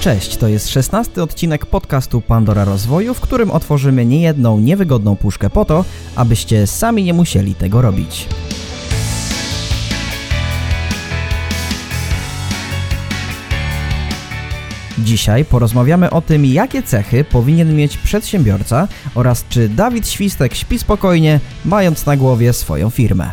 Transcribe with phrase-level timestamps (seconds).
[0.00, 5.64] Cześć, to jest szesnasty odcinek podcastu Pandora Rozwoju, w którym otworzymy niejedną niewygodną puszkę po
[5.64, 5.84] to,
[6.16, 8.28] abyście sami nie musieli tego robić.
[14.98, 21.40] Dzisiaj porozmawiamy o tym, jakie cechy powinien mieć przedsiębiorca oraz czy Dawid Świstek śpi spokojnie,
[21.64, 23.30] mając na głowie swoją firmę.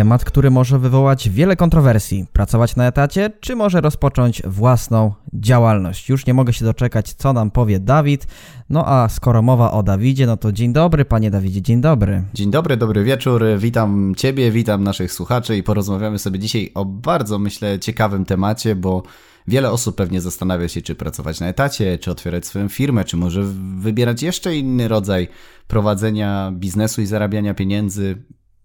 [0.00, 2.26] Temat, który może wywołać wiele kontrowersji.
[2.32, 6.08] Pracować na etacie, czy może rozpocząć własną działalność?
[6.08, 8.26] Już nie mogę się doczekać, co nam powie Dawid.
[8.70, 12.22] No a skoro mowa o Dawidzie, no to dzień dobry, panie Dawidzie, dzień dobry.
[12.34, 13.44] Dzień dobry, dobry wieczór.
[13.58, 19.02] Witam ciebie, witam naszych słuchaczy i porozmawiamy sobie dzisiaj o bardzo, myślę, ciekawym temacie, bo
[19.48, 23.42] Wiele osób pewnie zastanawia się, czy pracować na etacie, czy otwierać swoją firmę, czy może
[23.78, 25.28] wybierać jeszcze inny rodzaj
[25.68, 28.22] prowadzenia biznesu i zarabiania pieniędzy.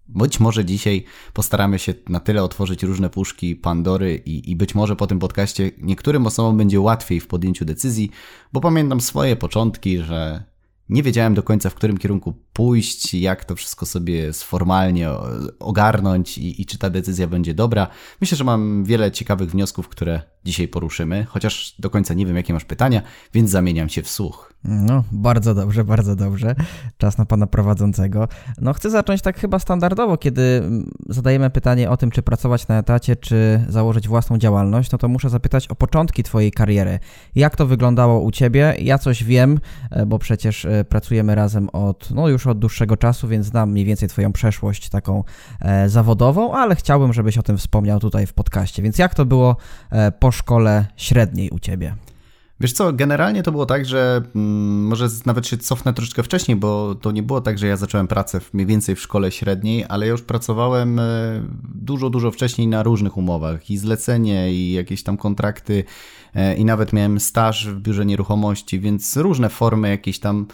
[0.08, 1.04] Być może dzisiaj
[1.34, 5.72] postaramy się na tyle otworzyć różne puszki Pandory i, i, być może po tym podcaście
[5.78, 8.12] niektórym osobom będzie łatwiej w podjęciu decyzji,
[8.54, 10.44] bo pamiętam swoje początki, że
[10.90, 15.10] nie wiedziałem do końca, w którym kierunku pójść, jak to wszystko sobie sformalnie
[15.60, 17.88] ogarnąć i, i czy ta decyzja będzie dobra.
[18.22, 22.54] Myślę, że mam wiele ciekawych wniosków, które dzisiaj poruszymy, chociaż do końca nie wiem, jakie
[22.54, 23.02] masz pytania,
[23.34, 24.54] więc zamieniam się w słuch.
[24.64, 26.56] No, bardzo dobrze, bardzo dobrze.
[26.98, 28.28] Czas na pana prowadzącego.
[28.62, 30.62] No, chcę zacząć tak chyba standardowo, kiedy
[31.10, 35.30] zadajemy pytanie o tym, czy pracować na etacie, czy założyć własną działalność, no to muszę
[35.30, 37.00] zapytać o początki twojej kariery.
[37.36, 38.76] Jak to wyglądało u ciebie?
[38.82, 39.60] Ja coś wiem,
[39.92, 43.86] e, bo przecież e, pracujemy razem od, no już od dłuższego czasu, więc znam mniej
[43.86, 45.24] więcej twoją przeszłość taką
[45.62, 48.84] e, zawodową, ale chciałbym, żebyś o tym wspomniał tutaj w podcaście.
[48.84, 49.58] Więc jak to było
[49.92, 51.96] e, po szkole średniej u ciebie?
[52.60, 56.96] Wiesz co, generalnie to było tak, że mm, może nawet się cofnę troszeczkę wcześniej, bo
[56.96, 60.06] to nie było tak, że ja zacząłem pracę w, mniej więcej w szkole średniej, ale
[60.06, 61.04] ja już pracowałem e,
[61.76, 65.84] dużo, dużo wcześniej na różnych umowach i zlecenie, i jakieś tam kontrakty,
[66.36, 70.48] e, i nawet miałem staż w biurze nieruchomości, więc różne formy jakieś tam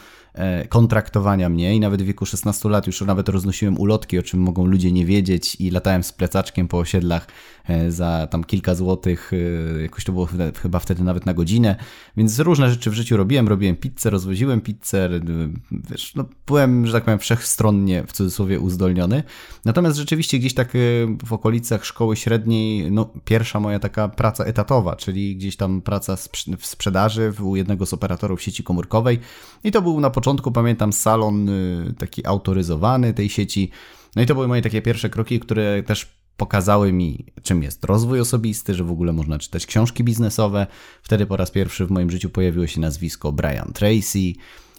[0.69, 4.65] kontraktowania mnie i nawet w wieku 16 lat już nawet roznosiłem ulotki, o czym mogą
[4.65, 7.27] ludzie nie wiedzieć i latałem z plecaczkiem po osiedlach
[7.60, 9.31] e, za tam kilka złotych,
[9.77, 10.27] e, jakoś to było
[10.61, 11.75] chyba wtedy nawet na godzinę,
[12.17, 15.09] więc różne rzeczy w życiu robiłem, robiłem pizzę, rozwoziłem pizzę,
[15.71, 19.23] wiesz, no byłem, że tak powiem, wszechstronnie w cudzysłowie uzdolniony,
[19.65, 20.73] natomiast rzeczywiście gdzieś tak
[21.25, 26.15] w okolicach szkoły średniej, no pierwsza moja taka praca etatowa, czyli gdzieś tam praca
[26.59, 29.19] w sprzedaży u jednego z operatorów sieci komórkowej.
[29.63, 31.49] I to był na początku pamiętam salon
[31.97, 33.71] taki autoryzowany tej sieci.
[34.15, 38.19] No i to były moje takie pierwsze kroki, które też pokazały mi, czym jest rozwój
[38.19, 40.67] osobisty, że w ogóle można czytać książki biznesowe.
[41.03, 44.33] Wtedy po raz pierwszy w moim życiu pojawiło się nazwisko Brian Tracy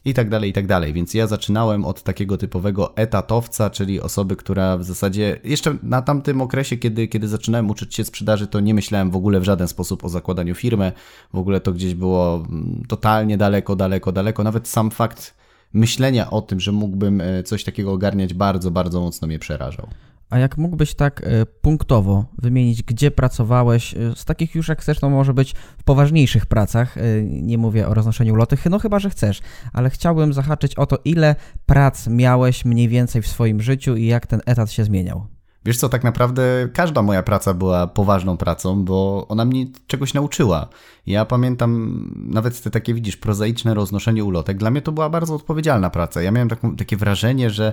[0.04, 0.92] i tak dalej, i tak dalej.
[0.92, 6.40] Więc ja zaczynałem od takiego typowego etatowca, czyli osoby, która w zasadzie jeszcze na tamtym
[6.40, 10.04] okresie, kiedy, kiedy zaczynałem uczyć się sprzedaży, to nie myślałem w ogóle w żaden sposób
[10.04, 10.92] o zakładaniu firmy.
[11.32, 14.44] W ogóle to gdzieś było mm, totalnie daleko, daleko, daleko.
[14.44, 15.34] Nawet sam fakt
[15.72, 19.88] myślenia o tym, że mógłbym e, coś takiego ogarniać, bardzo, bardzo mocno mnie przerażał.
[20.32, 25.00] A jak mógłbyś tak e, punktowo wymienić, gdzie pracowałeś, e, z takich już jak chcesz,
[25.00, 26.94] no może być w poważniejszych pracach,
[27.24, 29.40] nie mówię o roznoszeniu lotych, no chyba, że chcesz,
[29.72, 34.26] ale chciałbym zahaczyć o to, ile prac miałeś mniej więcej w swoim życiu i jak
[34.26, 35.26] ten etat się zmieniał.
[35.64, 40.68] Wiesz co, tak naprawdę każda moja praca była poważną pracą, bo ona mnie czegoś nauczyła.
[41.06, 44.58] Ja pamiętam nawet te takie, widzisz, prozaiczne roznoszenie ulotek.
[44.58, 46.22] Dla mnie to była bardzo odpowiedzialna praca.
[46.22, 47.72] Ja miałem taką, takie wrażenie, że...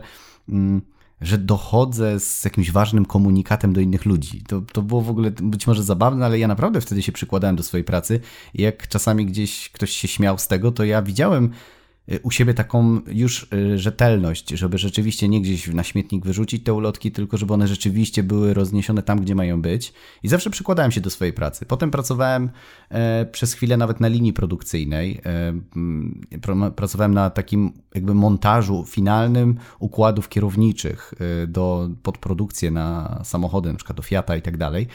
[0.49, 0.81] Mm,
[1.21, 4.41] że dochodzę z jakimś ważnym komunikatem do innych ludzi.
[4.47, 7.63] To, to było w ogóle być może zabawne, ale ja naprawdę wtedy się przykładałem do
[7.63, 8.19] swojej pracy
[8.53, 11.51] i jak czasami gdzieś ktoś się śmiał z tego, to ja widziałem
[12.23, 17.11] u siebie taką już y, rzetelność, żeby rzeczywiście nie gdzieś na śmietnik wyrzucić te ulotki,
[17.11, 19.93] tylko żeby one rzeczywiście były rozniesione tam, gdzie mają być.
[20.23, 21.65] I zawsze przykładałem się do swojej pracy.
[21.65, 22.49] Potem pracowałem
[22.89, 25.21] e, przez chwilę nawet na linii produkcyjnej.
[25.25, 31.13] E, pracowałem na takim jakby montażu finalnym układów kierowniczych
[31.43, 34.87] e, do podprodukcji na samochody, na przykład do Fiata i tak dalej.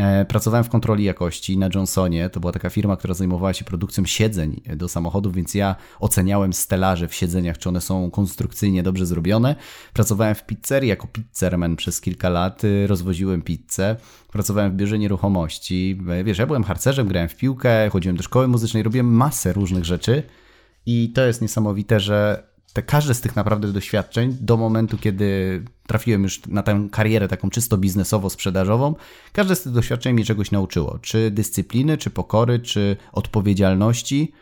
[0.00, 2.30] E, pracowałem w kontroli jakości na Johnsonie.
[2.30, 7.08] To była taka firma, która zajmowała się produkcją siedzeń do samochodów, więc ja oceniałem stelaże
[7.08, 9.56] w siedzeniach, czy one są konstrukcyjnie dobrze zrobione.
[9.92, 13.96] Pracowałem w pizzerii jako pizzerman przez kilka lat, y, rozwoziłem pizzę.
[14.32, 15.98] Pracowałem w biurze nieruchomości.
[16.08, 19.84] E, wiesz, ja byłem harcerzem, grałem w piłkę, chodziłem do szkoły muzycznej, robiłem masę różnych
[19.84, 20.22] rzeczy.
[20.86, 26.22] I to jest niesamowite, że te, każde z tych naprawdę doświadczeń do momentu, kiedy trafiłem
[26.22, 28.94] już na tę karierę taką czysto biznesowo-sprzedażową,
[29.32, 30.98] każde z tych doświadczeń mnie czegoś nauczyło.
[30.98, 34.32] Czy dyscypliny, czy pokory, czy odpowiedzialności.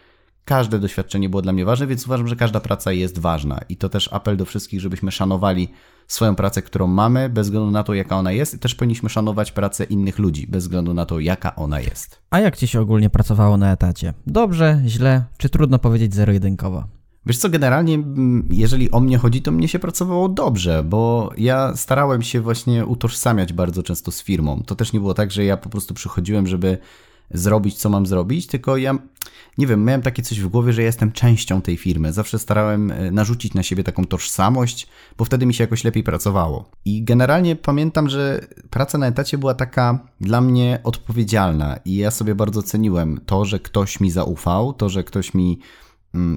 [0.45, 3.61] każde doświadczenie było dla mnie ważne, więc uważam, że każda praca jest ważna.
[3.69, 5.69] I to też apel do wszystkich, żebyśmy szanowali
[6.07, 9.53] swoją pracę, którą mamy, bez względu na to, jaka ona jest, i też powinniśmy szanować
[9.53, 12.23] pracę innych ludzi, bez względu na to, jaka ona jest.
[12.31, 14.15] A jak ci się ogólnie pracowało na etacie?
[14.27, 16.98] Dobrze, źle, czy trudno powiedzieć zero-jedynkowo?
[17.29, 18.05] Wiesz co, generalnie,
[18.51, 23.53] jeżeli o mnie chodzi, to mnie się pracowało dobrze, bo ja starałem się właśnie utożsamiać
[23.53, 24.63] bardzo często z firmą.
[24.67, 26.79] To też nie było tak, że ja po prostu przychodziłem, żeby
[27.31, 28.99] zrobić, co mam zrobić, tylko ja,
[29.59, 32.13] nie wiem, miałem takie coś w głowie, że jestem częścią tej firmy.
[32.13, 34.87] Zawsze starałem e, narzucić na siebie taką tożsamość,
[35.19, 36.71] bo wtedy mi się jakoś lepiej pracowało.
[36.85, 42.35] I generalnie pamiętam, że praca na etacie była taka dla mnie odpowiedzialna i ja sobie
[42.35, 45.59] bardzo ceniłem to, że ktoś mi zaufał, to, że ktoś mi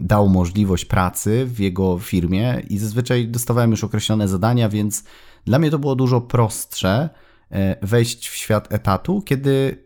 [0.01, 5.03] dał możliwość pracy w jego firmie i zazwyczaj dostawałem już określone zadania, więc
[5.45, 7.09] dla mnie to było dużo prostsze
[7.51, 9.85] e, wejść w świat etatu, kiedy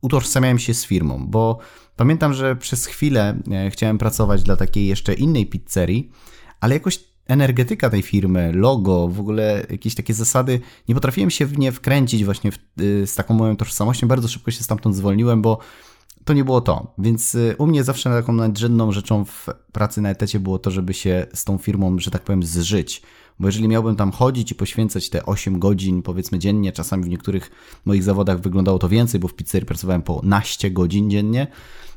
[0.00, 1.58] utożsamiałem się z firmą, bo
[1.96, 6.10] pamiętam, że przez chwilę e, chciałem pracować dla takiej jeszcze innej pizzerii,
[6.60, 11.58] ale jakoś energetyka tej firmy, logo, w ogóle jakieś takie zasady, nie potrafiłem się w
[11.58, 14.08] nie wkręcić właśnie w, y, z taką moją tożsamością.
[14.08, 15.58] Bardzo szybko się stamtąd zwolniłem, bo
[16.24, 16.94] to nie było to.
[16.98, 20.94] Więc y, u mnie zawsze taką nadrzędną rzeczą w pracy na etacie było to, żeby
[20.94, 23.02] się z tą firmą, że tak powiem, zżyć.
[23.40, 27.50] Bo jeżeli miałbym tam chodzić i poświęcać te 8 godzin, powiedzmy dziennie, czasami w niektórych
[27.84, 31.46] moich zawodach wyglądało to więcej, bo w pizzerii pracowałem po naście godzin dziennie,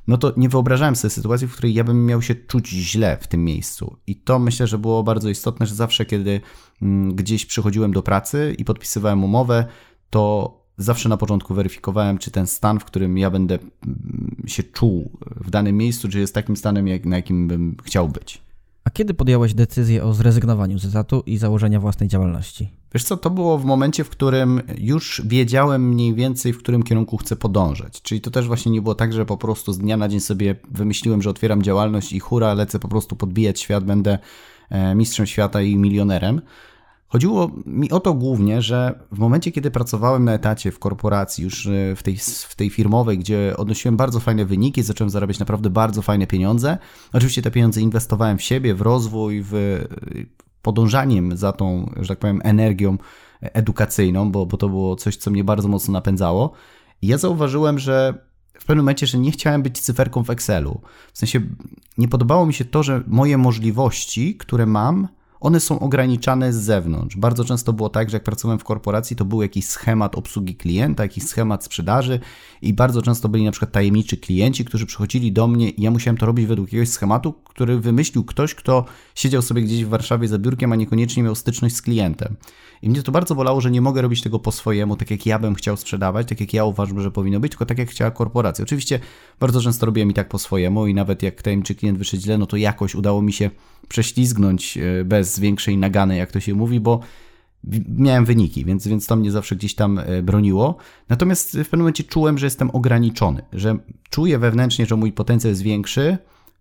[0.07, 3.27] no to nie wyobrażałem sobie sytuacji, w której ja bym miał się czuć źle w
[3.27, 3.97] tym miejscu.
[4.07, 6.41] I to myślę, że było bardzo istotne, że zawsze, kiedy
[6.81, 9.65] mm, gdzieś przychodziłem do pracy i podpisywałem umowę,
[10.09, 15.11] to zawsze na początku weryfikowałem, czy ten stan, w którym ja będę mm, się czuł
[15.35, 18.41] w danym miejscu, czy jest takim stanem, jak, na jakim bym chciał być.
[18.83, 22.69] A kiedy podjąłeś decyzję o zrezygnowaniu z etatu i założenia własnej działalności?
[22.93, 27.17] Wiesz co, to było w momencie, w którym już wiedziałem mniej więcej, w którym kierunku
[27.17, 28.01] chcę podążać.
[28.01, 30.55] Czyli to też właśnie nie było tak, że po prostu z dnia na dzień sobie
[30.71, 34.19] wymyśliłem, że otwieram działalność i hura, lecę po prostu podbijać świat, będę
[34.69, 36.41] e, mistrzem świata i milionerem.
[37.13, 41.67] Chodziło mi o to głównie, że w momencie, kiedy pracowałem na etacie w korporacji, już
[41.67, 42.17] e, w tej,
[42.49, 46.77] w tej firmowej, gdzie odnosiłem bardzo fajne wyniki, zacząłem zarabiać naprawdę bardzo fajne pieniądze.
[47.13, 49.81] Oczywiście te pieniądze inwestowałem w siebie, w rozwój, w
[50.61, 52.97] podążaniem za tą, że tak powiem, energią
[53.41, 56.51] edukacyjną, bo, bo to było coś, co mnie bardzo mocno napędzało.
[57.01, 58.13] I ja zauważyłem, że
[58.59, 60.81] w pewnym momencie, że nie chciałem być cyferką w Excelu.
[61.13, 61.41] W sensie
[61.97, 65.07] nie podobało mi się to, że moje możliwości, które mam,
[65.43, 67.17] one są ograniczane z zewnątrz.
[67.17, 71.03] Bardzo często było tak, że jak pracowałem w korporacji, to był jakiś schemat obsługi klienta,
[71.03, 72.19] jakiś schemat sprzedaży
[72.61, 76.17] i bardzo często byli na przykład tajemniczy klienci, którzy przychodzili do mnie i ja musiałem
[76.17, 78.85] to robić według jakiegoś schematu, który wymyślił ktoś, kto
[79.15, 82.35] siedział sobie gdzieś w Warszawie za biurkiem, a niekoniecznie miał styczność z klientem.
[82.81, 85.39] I mnie to bardzo bolało, że nie mogę robić tego po swojemu, tak jak ja
[85.39, 88.63] bym chciał sprzedawać, tak jak ja uważam, że powinno być, tylko tak jak chciała korporacja.
[88.63, 88.99] Oczywiście
[89.39, 92.45] bardzo często robiłem i tak po swojemu i nawet jak tajemniczy klient wyszedł źle, no
[92.45, 93.49] to jakoś udało mi się
[93.87, 96.99] prześlizgnąć e, bez większej nagany, jak to się mówi, bo
[97.87, 100.75] miałem wyniki, więc, więc to mnie zawsze gdzieś tam e, broniło.
[101.09, 103.77] Natomiast w pewnym momencie czułem, że jestem ograniczony, że
[104.09, 106.17] czuję wewnętrznie, że mój potencjał jest większy.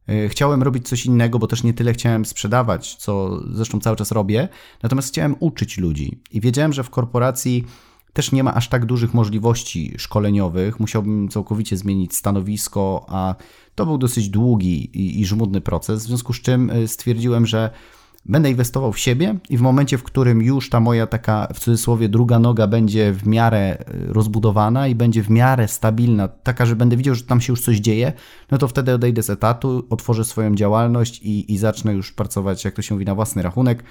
[0.08, 4.12] E, chciałem robić coś innego, bo też nie tyle chciałem sprzedawać, co zresztą cały czas
[4.12, 4.48] robię.
[4.82, 7.64] Natomiast chciałem uczyć ludzi i wiedziałem, że w korporacji
[8.12, 10.80] też nie ma aż tak dużych możliwości szkoleniowych.
[10.80, 13.34] Musiałbym całkowicie zmienić stanowisko, a
[13.74, 17.70] to był dosyć długi i, i żmudny proces, w związku z czym e, stwierdziłem, że
[18.24, 22.08] będę inwestował w siebie i w momencie, w którym już ta moja taka, w cudzysłowie,
[22.08, 26.96] druga noga będzie w miarę e, rozbudowana i będzie w miarę stabilna, taka, że będę
[26.96, 28.12] widział, że tam się już coś dzieje,
[28.50, 32.74] no to wtedy odejdę z etatu, otworzę swoją działalność i, i zacznę już pracować, jak
[32.74, 33.84] to się mówi, na własny rachunek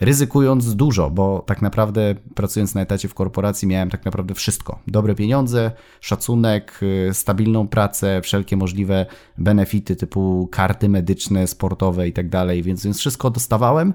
[0.00, 4.78] ryzykując dużo, bo tak naprawdę pracując na etacie w korporacji miałem tak naprawdę wszystko.
[4.86, 9.06] Dobre pieniądze, szacunek, y, stabilną pracę, wszelkie możliwe
[9.38, 13.94] benefity typu karty medyczne, sportowe i tak dalej, więc, więc wszystko dostawałem,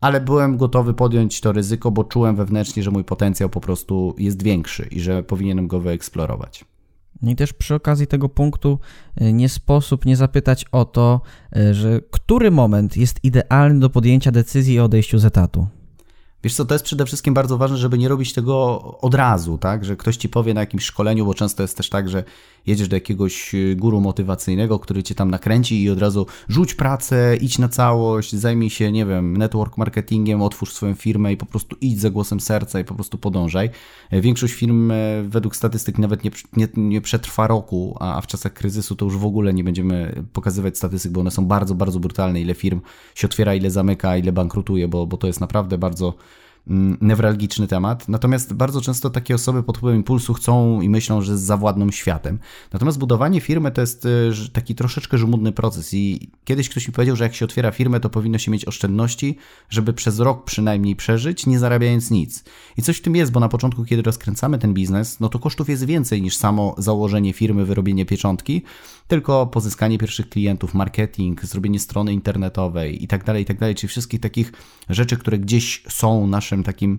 [0.00, 4.42] ale byłem gotowy podjąć to ryzyko, bo czułem wewnętrznie, że mój potencjał po prostu jest
[4.42, 6.64] większy i że powinienem go wyeksplorować.
[7.22, 8.78] No I też przy okazji tego punktu
[9.20, 11.20] y, nie sposób nie zapytać o to,
[11.56, 15.66] y, że który moment jest idealny do podjęcia decyzji o odejściu z etatu.
[16.44, 19.84] Wiesz co, to jest przede wszystkim bardzo ważne, żeby nie robić tego od razu, tak?
[19.84, 22.24] Że ktoś ci powie na jakimś szkoleniu, bo często jest też tak, że
[22.66, 27.36] jedziesz do jakiegoś y, guru motywacyjnego, który cię tam nakręci i od razu rzuć pracę,
[27.40, 31.76] idź na całość, zajmij się, nie wiem, network marketingiem, otwórz swoją firmę i po prostu
[31.80, 33.70] idź za głosem serca i po prostu podążaj.
[34.10, 38.52] E, większość firm e, według statystyk nawet nie, nie, nie przetrwa roku, a w czasach
[38.52, 42.40] kryzysu to już w ogóle nie będziemy pokazywać statystyk, bo one są bardzo, bardzo brutalne,
[42.40, 42.80] ile firm
[43.14, 46.14] się otwiera, ile zamyka, ile bankrutuje, bo, bo to jest naprawdę bardzo
[47.00, 48.08] newralgiczny temat.
[48.08, 52.38] Natomiast bardzo często takie osoby pod wpływem impulsu chcą i myślą, że zawładną światem.
[52.72, 57.16] Natomiast budowanie firmy to jest y, taki troszeczkę żmudny proces i kiedyś ktoś mi powiedział,
[57.16, 59.36] że jak się otwiera firmę, to powinno się mieć oszczędności,
[59.68, 62.44] żeby przez rok przynajmniej przeżyć, nie zarabiając nic.
[62.76, 65.68] I coś w tym jest, bo na początku, kiedy rozkręcamy ten biznes, no to kosztów
[65.68, 68.62] jest więcej niż samo założenie firmy, wyrobienie pieczątki,
[69.08, 73.88] tylko pozyskanie pierwszych klientów, marketing, zrobienie strony internetowej i tak dalej, i tak dalej, czyli
[73.88, 74.52] wszystkich takich
[74.88, 76.98] rzeczy, które gdzieś są naszym takim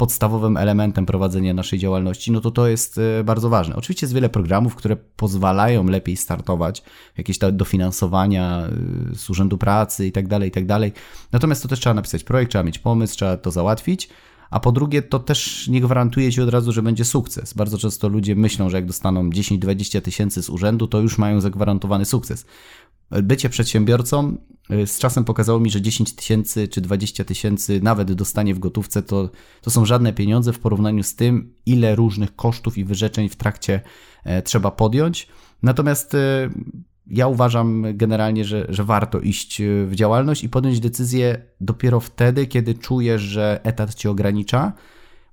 [0.00, 3.76] podstawowym elementem prowadzenia naszej działalności, no to to jest e, bardzo ważne.
[3.76, 6.82] Oczywiście jest wiele programów, które pozwalają lepiej startować,
[7.16, 8.62] jakieś dofinansowania
[9.12, 10.92] e, z Urzędu Pracy i tak dalej, i tak dalej.
[11.32, 14.08] Natomiast to też trzeba napisać projekt, trzeba mieć pomysł, trzeba to załatwić.
[14.50, 17.54] A po drugie, to też nie gwarantuje ci od razu, że będzie sukces.
[17.54, 22.04] Bardzo często ludzie myślą, że jak dostaną 10-20 tysięcy z urzędu, to już mają zagwarantowany
[22.04, 22.46] sukces
[23.10, 24.36] bycie przedsiębiorcą
[24.86, 29.30] z czasem pokazało mi, że 10 tysięcy czy 20 tysięcy nawet dostanie w gotówce to,
[29.60, 33.80] to są żadne pieniądze w porównaniu z tym, ile różnych kosztów i wyrzeczeń w trakcie
[34.24, 35.28] e, trzeba podjąć.
[35.62, 36.50] Natomiast e,
[37.06, 42.46] ja uważam generalnie, że, że warto iść e, w działalność i podjąć decyzję dopiero wtedy,
[42.46, 44.72] kiedy czujesz, że etat cię ogranicza,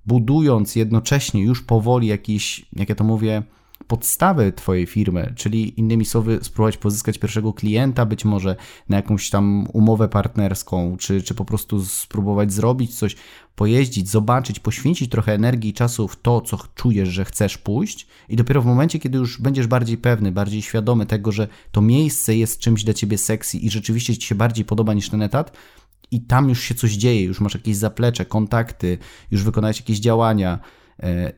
[0.05, 3.43] budując jednocześnie już powoli jakiś, jak ja to mówię,
[3.87, 8.55] podstawy Twojej firmy, czyli innymi słowy, spróbować pozyskać pierwszego klienta, być może
[8.89, 13.15] na jakąś tam umowę partnerską, czy, czy po prostu spróbować zrobić coś,
[13.55, 18.35] pojeździć, zobaczyć, poświęcić trochę energii i czasu w to, co czujesz, że chcesz pójść, i
[18.35, 22.59] dopiero w momencie, kiedy już będziesz bardziej pewny, bardziej świadomy tego, że to miejsce jest
[22.59, 25.57] czymś dla ciebie sexy i rzeczywiście ci się bardziej podoba niż ten etat,
[26.11, 28.97] i tam już się coś dzieje, już masz jakieś zaplecze, kontakty,
[29.31, 30.59] już wykonałeś jakieś działania,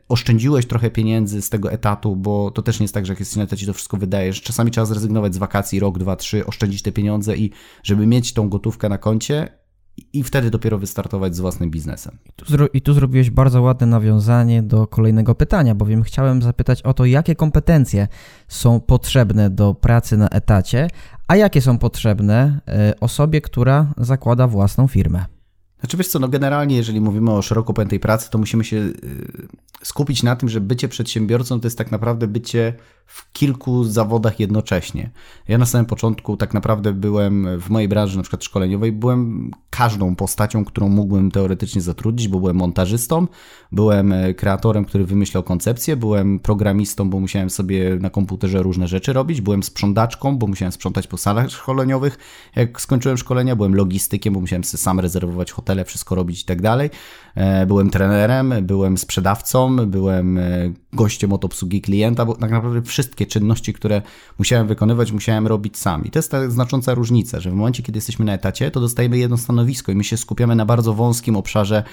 [0.09, 3.37] oszczędziłeś trochę pieniędzy z tego etatu, bo to też nie jest tak, że jak jesteś
[3.37, 4.41] na etacie, to wszystko wydajesz.
[4.41, 7.51] Czasami trzeba zrezygnować z wakacji rok, dwa, trzy, oszczędzić te pieniądze i
[7.83, 9.59] żeby mieć tą gotówkę na koncie
[10.13, 12.17] i wtedy dopiero wystartować z własnym biznesem.
[12.25, 16.93] I tu, I tu, zrobiłeś bardzo ładne nawiązanie do kolejnego pytania, bowiem chciałem zapytać o
[16.93, 18.07] to, jakie kompetencje
[18.47, 20.87] są potrzebne do pracy na etacie,
[21.27, 25.38] a jakie są potrzebne e, osobie, która zakłada własną firmę.
[25.79, 29.47] Znaczy wiesz co, no generalnie jeżeli mówimy o szeroko pojętej pracy, to musimy się y,
[29.83, 32.73] skupić na tym, że bycie przedsiębiorcą to jest tak naprawdę bycie
[33.09, 35.09] w kilku zawodach jednocześnie.
[35.47, 40.15] Ja na samym początku tak naprawdę byłem w mojej branży, na przykład szkoleniowej, byłem każdą
[40.15, 43.27] postacią, którą mógłbym teoretycznie zatrudnić, bo byłem montażystą,
[43.71, 49.13] byłem e, kreatorem, który wymyślał koncepcję, byłem programistą, bo musiałem sobie na komputerze różne rzeczy
[49.13, 52.17] robić, byłem sprzątaczką, bo musiałem sprzątać po salach szkoleniowych.
[52.55, 56.61] Jak skończyłem szkolenia, byłem logistykiem, bo musiałem sobie sam rezerwować hotele, wszystko robić i tak
[56.61, 56.89] dalej.
[57.35, 63.25] E, byłem trenerem, byłem sprzedawcą, byłem e, gościem od obsługi klienta, bo tak naprawdę wszystkie
[63.25, 64.01] czynności, które
[64.39, 66.05] musiałem wykonywać, musiałem robić sam.
[66.05, 69.17] I to jest ta znacząca różnica, że w momencie, kiedy jesteśmy na etacie, to dostajemy
[69.17, 71.83] jedno stanowisko i my się skupiamy na bardzo wąskim obszarze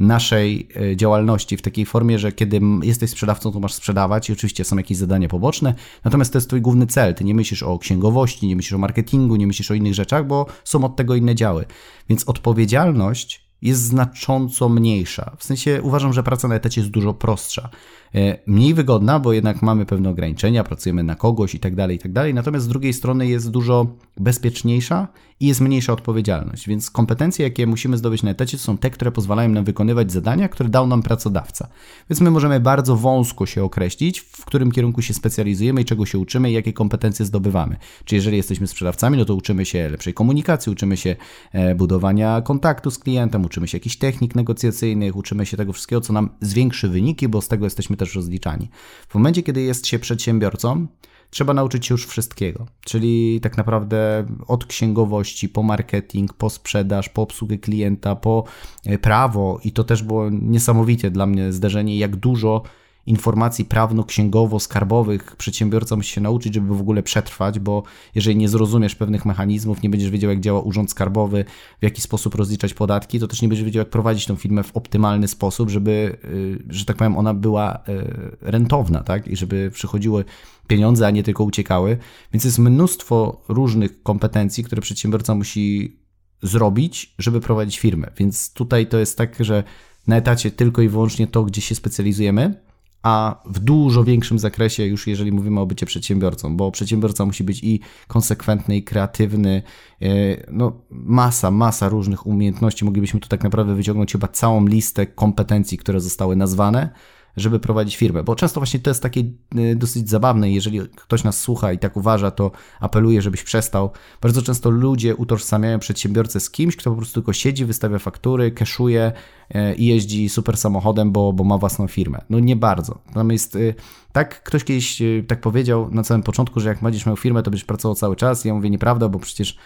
[0.00, 4.64] naszej e, działalności w takiej formie, że kiedy jesteś sprzedawcą, to masz sprzedawać i oczywiście
[4.64, 5.74] są jakieś zadania poboczne,
[6.04, 7.14] natomiast to jest twój główny cel.
[7.14, 10.46] Ty nie myślisz o księgowości, nie myślisz o marketingu, nie myślisz o innych rzeczach, bo
[10.64, 11.64] są od tego inne działy.
[12.08, 15.36] Więc odpowiedzialność jest znacząco mniejsza.
[15.38, 17.70] W sensie uważam, że praca na etacie jest dużo prostsza.
[18.14, 21.98] E, mniej wygodna, bo jednak mamy pewne ograniczenia, pracujemy na kogoś i tak dalej, i
[21.98, 22.34] tak dalej.
[22.34, 23.86] Natomiast z drugiej strony jest dużo
[24.16, 25.08] bezpieczniejsza
[25.40, 26.68] i jest mniejsza odpowiedzialność.
[26.68, 30.68] Więc kompetencje, jakie musimy zdobyć na etacie, są te, które pozwalają nam wykonywać zadania, które
[30.68, 31.68] dał nam pracodawca.
[32.10, 36.18] Więc my możemy bardzo wąsko się określić, w którym kierunku się specjalizujemy i czego się
[36.18, 37.76] uczymy i jakie kompetencje zdobywamy.
[38.04, 41.16] Czy jeżeli jesteśmy sprzedawcami, no to uczymy się lepszej komunikacji, uczymy się
[41.52, 46.12] e, budowania kontaktu z klientem, uczymy się jakichś technik negocjacyjnych, uczymy się tego wszystkiego, co
[46.12, 48.68] nam zwiększy wyniki, bo z tego jesteśmy też rozliczani.
[49.08, 50.86] W momencie, kiedy jest się przedsiębiorcą,
[51.30, 52.66] trzeba nauczyć się już wszystkiego.
[52.84, 58.44] Czyli tak naprawdę od księgowości, po marketing, po sprzedaż, po obsługę klienta, po
[58.84, 62.62] e, prawo i to też było niesamowicie dla mnie zdarzenie, jak dużo
[63.06, 67.82] informacji prawno-księgowo-skarbowych przedsiębiorca musi się nauczyć, żeby w ogóle przetrwać, bo
[68.14, 71.44] jeżeli nie zrozumiesz pewnych mechanizmów, nie będziesz wiedział, jak działa urząd skarbowy,
[71.80, 74.76] w jaki sposób rozliczać podatki, to też nie będziesz wiedział, jak prowadzić tą firmę w
[74.76, 79.28] optymalny sposób, żeby, y, że tak powiem, ona była y, rentowna, tak?
[79.28, 80.24] I żeby przychodziły
[80.66, 81.98] pieniądze, a nie tylko uciekały.
[82.32, 85.96] Więc jest mnóstwo różnych kompetencji, które przedsiębiorca musi
[86.42, 88.10] zrobić, żeby prowadzić firmę.
[88.16, 89.64] Więc tutaj to jest tak, że
[90.06, 92.65] na etacie tylko i wyłącznie to, gdzie się specjalizujemy,
[93.02, 97.64] a w dużo większym zakresie już jeżeli mówimy o bycie przedsiębiorcą, bo przedsiębiorca musi być
[97.64, 99.62] i konsekwentny, i kreatywny,
[100.02, 100.08] e,
[100.52, 102.84] no masa, masa różnych umiejętności.
[102.84, 106.90] Moglibyśmy tu tak naprawdę wyciągnąć chyba całą listę kompetencji, które zostały nazwane,
[107.36, 108.22] żeby prowadzić firmę.
[108.22, 109.20] Bo często właśnie to jest takie
[109.58, 112.50] y, dosyć zabawne, jeżeli ktoś nas słucha i tak uważa, to
[112.80, 113.90] apeluję, żebyś przestał.
[114.22, 119.12] Bardzo często ludzie utożsamiają przedsiębiorcę z kimś, kto po prostu tylko siedzi, wystawia faktury, keszuje
[119.54, 122.24] y, i jeździ super samochodem, bo, bo ma własną firmę.
[122.30, 122.98] No nie bardzo.
[123.08, 123.74] Natomiast y,
[124.12, 127.64] tak ktoś kiedyś tak powiedział na samym początku, że jak będziesz miał firmę, to będziesz
[127.64, 128.44] pracował cały czas.
[128.44, 129.56] Ja mówię nieprawda, bo przecież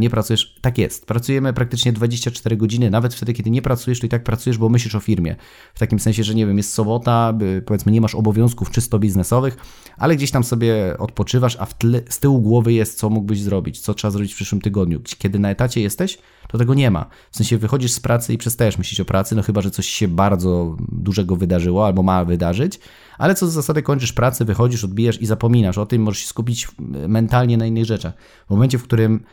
[0.00, 0.58] nie pracujesz.
[0.60, 1.06] Tak jest.
[1.06, 4.94] Pracujemy praktycznie 24 godziny, nawet wtedy, kiedy nie pracujesz, to i tak pracujesz, bo myślisz
[4.94, 5.36] o firmie.
[5.74, 7.34] W takim sensie, że nie wiem, jest sobota,
[7.66, 9.56] powiedzmy, nie masz obowiązków czysto biznesowych,
[9.96, 13.80] ale gdzieś tam sobie odpoczywasz, a w tle, z tyłu głowy jest, co mógłbyś zrobić,
[13.80, 15.00] co trzeba zrobić w przyszłym tygodniu.
[15.18, 17.06] Kiedy na etacie jesteś, to tego nie ma.
[17.30, 20.08] W sensie wychodzisz z pracy i przestajesz myśleć o pracy, no chyba, że coś się
[20.08, 22.80] bardzo dużego wydarzyło albo ma wydarzyć,
[23.18, 26.68] ale co z zasady kończysz pracę, wychodzisz, odbijasz i zapominasz o tym, możesz się skupić
[27.08, 28.14] mentalnie na innych rzeczach.
[28.46, 29.24] W momencie, w którym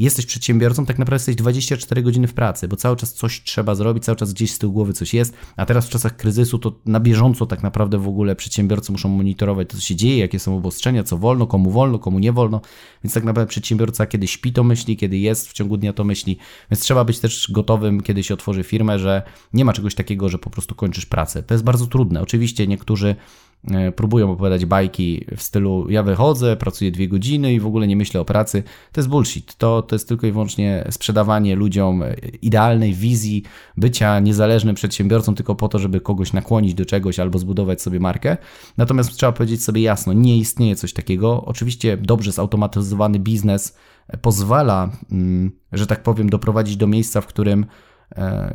[0.00, 4.04] jesteś przedsiębiorcą, tak naprawdę jesteś 24 godziny w pracy, bo cały czas coś trzeba zrobić,
[4.04, 7.00] cały czas gdzieś z tyłu głowy coś jest, a teraz w czasach kryzysu to na
[7.00, 11.02] bieżąco tak naprawdę w ogóle przedsiębiorcy muszą monitorować to, co się dzieje, jakie są obostrzenia,
[11.02, 12.60] co wolno, komu wolno, komu nie wolno,
[13.04, 16.38] więc tak naprawdę przedsiębiorca kiedy śpi to myśli, kiedy jest w ciągu dnia to myśli,
[16.70, 20.38] więc trzeba być też gotowym, kiedy się otworzy firmę, że nie ma czegoś takiego, że
[20.38, 21.42] po prostu kończysz pracę.
[21.42, 22.20] To jest bardzo trudne.
[22.20, 23.16] Oczywiście niektórzy
[23.96, 28.20] próbują opowiadać bajki w stylu ja wychodzę, pracuję dwie godziny i w ogóle nie myślę
[28.20, 28.62] o pracy.
[28.92, 29.56] To jest bullshit.
[29.56, 32.02] To, to jest tylko i wyłącznie sprzedawanie ludziom
[32.42, 33.42] idealnej wizji
[33.76, 38.36] bycia niezależnym przedsiębiorcą tylko po to, żeby kogoś nakłonić do czegoś albo zbudować sobie markę.
[38.76, 41.44] Natomiast trzeba powiedzieć sobie jasno, nie istnieje coś takiego.
[41.44, 43.76] Oczywiście dobrze zautomatyzowany biznes
[44.22, 47.89] pozwala, mm, że tak powiem, doprowadzić do miejsca, w którym E,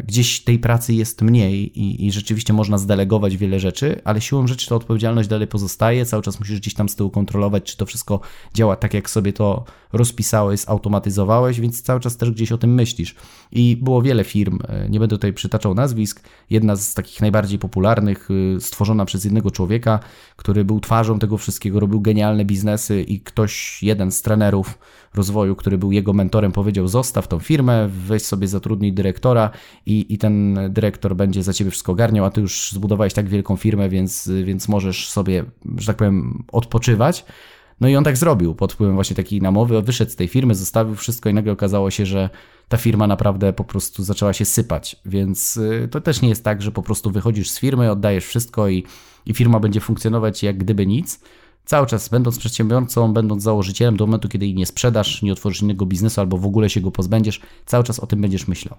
[0.07, 4.69] gdzieś tej pracy jest mniej i, i, rzeczywiście można zdelegować wiele rzeczy, ale siłą rzeczy
[4.69, 8.19] ta odpowiedzialność dalej pozostaje, cały czas musisz gdzieś tam z tyłu kontrolować, czy to wszystko
[8.53, 13.15] działa tak, jak sobie to rozpisałeś, zautomatyzowałeś, więc cały czas też gdzieś o tym myślisz.
[13.51, 18.29] I było wiele firm, e, nie będę tutaj przytaczał nazwisk, jedna z takich najbardziej popularnych,
[18.55, 19.99] e, stworzona przez jednego człowieka,
[20.35, 24.77] który był twarzą tego wszystkiego, robił genialne biznesy i ktoś, jeden z trenerów
[25.15, 29.49] rozwoju, który był jego mentorem, powiedział: Zostaw tą firmę, weź sobie zatrudnij dyrektora
[29.85, 33.55] i, i ten dyrektor będzie za ciebie wszystko ogarniał, a ty już zbudowałeś tak wielką
[33.55, 35.43] firmę, więc, więc możesz sobie,
[35.77, 37.25] że tak powiem, odpoczywać.
[37.81, 40.95] No i on tak zrobił pod wpływem właśnie takiej namowy, wyszedł z tej firmy, zostawił
[40.95, 42.29] wszystko i nagle okazało się, że
[42.67, 44.95] ta firma naprawdę po prostu zaczęła się sypać.
[45.05, 48.69] Więc y, to też nie jest tak, że po prostu wychodzisz z firmy, oddajesz wszystko
[48.69, 48.83] i,
[49.25, 51.19] i firma będzie funkcjonować jak gdyby nic
[51.65, 55.85] Cały czas będąc przedsiębiorcą, będąc założycielem, do momentu, kiedy jej nie sprzedasz, nie otworzysz innego
[55.85, 58.77] biznesu albo w ogóle się go pozbędziesz, cały czas o tym będziesz myślał.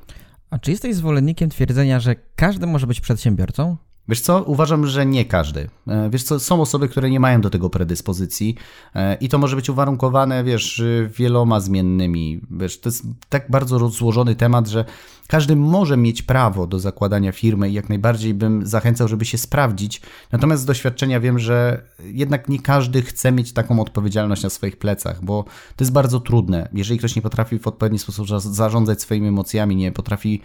[0.50, 3.76] A czy jesteś zwolennikiem twierdzenia, że każdy może być przedsiębiorcą?
[4.08, 5.68] Wiesz co, uważam, że nie każdy.
[5.88, 8.56] E, wiesz co, są osoby, które nie mają do tego predyspozycji
[8.94, 10.82] e, i to może być uwarunkowane, wiesz,
[11.18, 12.40] wieloma zmiennymi.
[12.50, 14.84] Wiesz, to jest tak bardzo rozłożony temat, że
[15.26, 20.02] każdy może mieć prawo do zakładania firmy i jak najbardziej bym zachęcał, żeby się sprawdzić.
[20.32, 25.24] Natomiast z doświadczenia wiem, że jednak nie każdy chce mieć taką odpowiedzialność na swoich plecach,
[25.24, 25.44] bo
[25.76, 26.68] to jest bardzo trudne.
[26.72, 30.42] Jeżeli ktoś nie potrafi w odpowiedni sposób zarządzać swoimi emocjami, nie potrafi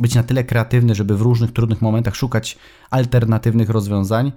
[0.00, 2.58] być na tyle kreatywny, żeby w różnych trudnych momentach szukać
[2.90, 4.32] alternatywnych rozwiązań,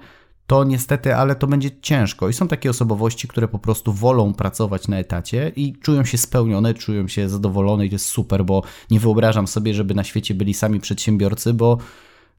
[0.48, 2.30] to niestety, ale to będzie ciężko.
[2.30, 6.74] I są takie osobowości, które po prostu wolą pracować na etacie i czują się spełnione,
[6.74, 10.54] czują się zadowolone i to jest super, bo nie wyobrażam sobie, żeby na świecie byli
[10.54, 11.78] sami przedsiębiorcy, bo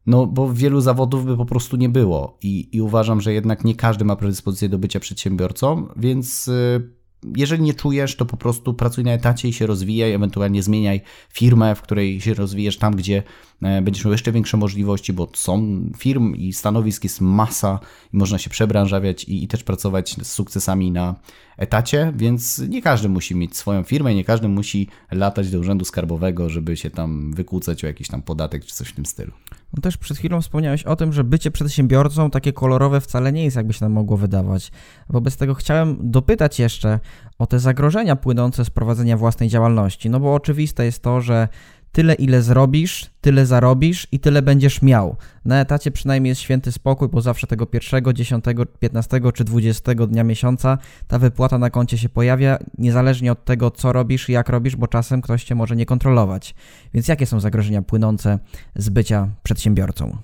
[0.06, 3.74] no, bo wielu zawodów by po prostu nie było I, i uważam, że jednak nie
[3.74, 6.90] każdy ma predyspozycję do bycia przedsiębiorcą, więc y,
[7.36, 11.74] jeżeli nie czujesz, to po prostu pracuj na etacie i się rozwijaj, ewentualnie zmieniaj firmę,
[11.74, 13.22] w której się rozwijesz tam, gdzie
[13.62, 17.80] e, będziesz miał jeszcze większe możliwości, bo są firm i stanowisk jest masa
[18.12, 21.14] i można się przebranżawiać i, i też pracować z sukcesami na
[21.56, 26.48] etacie, więc nie każdy musi mieć swoją firmę, nie każdy musi latać do urzędu skarbowego,
[26.48, 29.32] żeby się tam wykłócać o jakiś tam podatek czy coś w tym stylu.
[29.72, 33.56] No też przed chwilą wspomniałeś o tym, że bycie przedsiębiorcą takie kolorowe wcale nie jest,
[33.56, 34.72] jakby się nam mogło wydawać.
[35.08, 37.00] Wobec tego chciałem dopytać jeszcze
[37.38, 40.10] o te zagrożenia płynące z prowadzenia własnej działalności.
[40.10, 41.48] No bo oczywiste jest to, że
[41.92, 45.16] tyle ile zrobisz, tyle zarobisz i tyle będziesz miał.
[45.44, 50.24] Na etacie przynajmniej jest święty spokój, bo zawsze tego pierwszego, dziesiątego, piętnastego czy dwudziestego dnia
[50.24, 50.78] miesiąca
[51.08, 54.86] ta wypłata na koncie się pojawia, niezależnie od tego, co robisz i jak robisz, bo
[54.88, 56.54] czasem ktoś cię może nie kontrolować.
[56.94, 58.38] Więc jakie są zagrożenia płynące
[58.76, 60.16] z bycia przedsiębiorcą?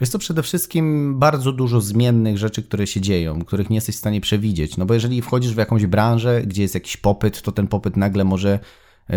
[0.00, 3.98] Jest to przede wszystkim bardzo dużo zmiennych rzeczy, które się dzieją, których nie jesteś w
[3.98, 4.76] stanie przewidzieć.
[4.76, 8.24] No bo jeżeli wchodzisz w jakąś branżę, gdzie jest jakiś popyt, to ten popyt nagle
[8.24, 8.58] może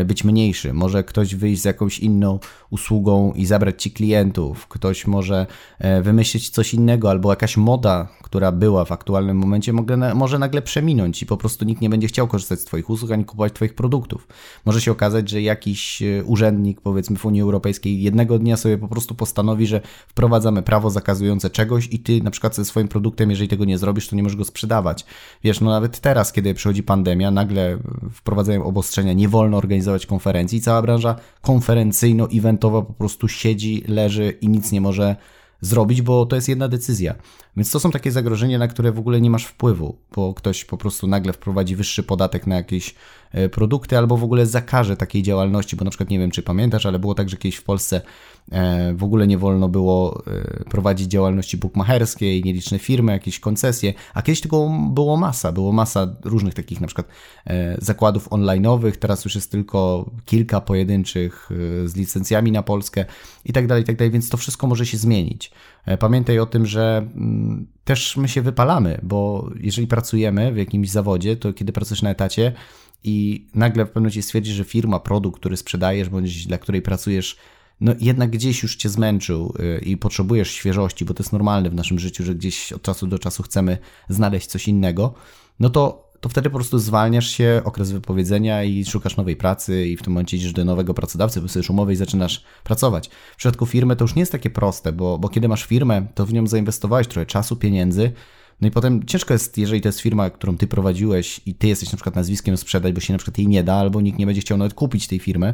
[0.06, 0.74] być mniejszy.
[0.74, 2.40] Może ktoś wyjść z jakąś inną
[2.76, 4.68] usługą i zabrać ci klientów.
[4.68, 5.48] Ktoś może
[5.80, 9.74] e, wymyślić coś innego, albo jakaś moda, która była w aktualnym momencie,
[10.16, 13.26] może nagle przeminąć i po prostu nikt nie będzie chciał korzystać z Twoich usług ani
[13.26, 14.28] kupować Twoich produktów.
[14.66, 18.88] Może się okazać, że jakiś e, urzędnik, powiedzmy w Unii Europejskiej, jednego dnia sobie po
[18.88, 23.48] prostu postanowi, że wprowadzamy prawo zakazujące czegoś i Ty na przykład ze swoim produktem, jeżeli
[23.48, 25.06] tego nie zrobisz, to nie możesz go sprzedawać.
[25.44, 27.78] Wiesz, no nawet teraz, kiedy przychodzi pandemia, nagle
[28.12, 30.62] wprowadzają obostrzenia, nie wolno organizować konferencji.
[30.62, 35.16] Cała branża konferencyjno-eventowa po prostu siedzi, leży i nic nie może
[35.62, 37.16] zrobić, bo to jest jedna decyzja.
[37.58, 40.78] Więc to są takie zagrożenia, na które w ogóle nie masz wpływu, bo ktoś po
[40.78, 42.96] prostu nagle wprowadzi wyższy podatek na jakieś
[43.32, 46.86] e, produkty albo w ogóle zakaże takiej działalności, bo na przykład nie wiem, czy pamiętasz,
[46.86, 48.02] ale było tak, że kiedyś w Polsce
[48.52, 54.22] e, w ogóle nie wolno było e, prowadzić działalności bukmacherskiej, nieliczne firmy, jakieś koncesje, a
[54.22, 57.08] kiedyś tego było masa, było masa różnych takich na przykład
[57.78, 61.50] zakładów online'owych, teraz już jest tylko kilka pojedynczych
[61.86, 63.06] z licencjami na Polskę
[63.46, 65.52] i tak dalej, i tak dalej, więc to wszystko może się zmienić.
[65.86, 70.90] E, pamiętaj o tym, że mm, też my się wypalamy, bo jeżeli pracujemy w jakimś
[70.90, 72.54] zawodzie, to kiedy pracujesz na etacie
[73.04, 77.38] i nagle w pewnym momencie stwierdzisz, że firma, produkt, który sprzedajesz, bądź dla której pracujesz,
[77.82, 81.74] no jednak gdzieś już cię zmęczył y, i potrzebujesz świeżości, bo to jest normalne w
[81.76, 83.78] naszym życiu, że gdzieś od czasu do czasu chcemy
[84.10, 85.14] znaleźć coś innego,
[85.60, 89.98] no to to wtedy po prostu zwalniasz się, okres wypowiedzenia i szukasz nowej pracy i
[89.98, 93.10] w tym momencie idziesz do nowego pracodawcy, podpisujesz umowę i zaczynasz pracować.
[93.34, 96.26] W przypadku firmy to już nie jest takie proste, bo, bo kiedy masz firmę, to
[96.26, 98.12] w nią zainwestowałeś trochę czasu, pieniędzy,
[98.62, 101.92] no i potem ciężko jest, jeżeli to jest firma, którą ty prowadziłeś i ty jesteś
[101.92, 104.42] na przykład nazwiskiem sprzedać, bo się na przykład jej nie da, albo nikt nie będzie
[104.42, 105.54] chciał nawet kupić tej firmy,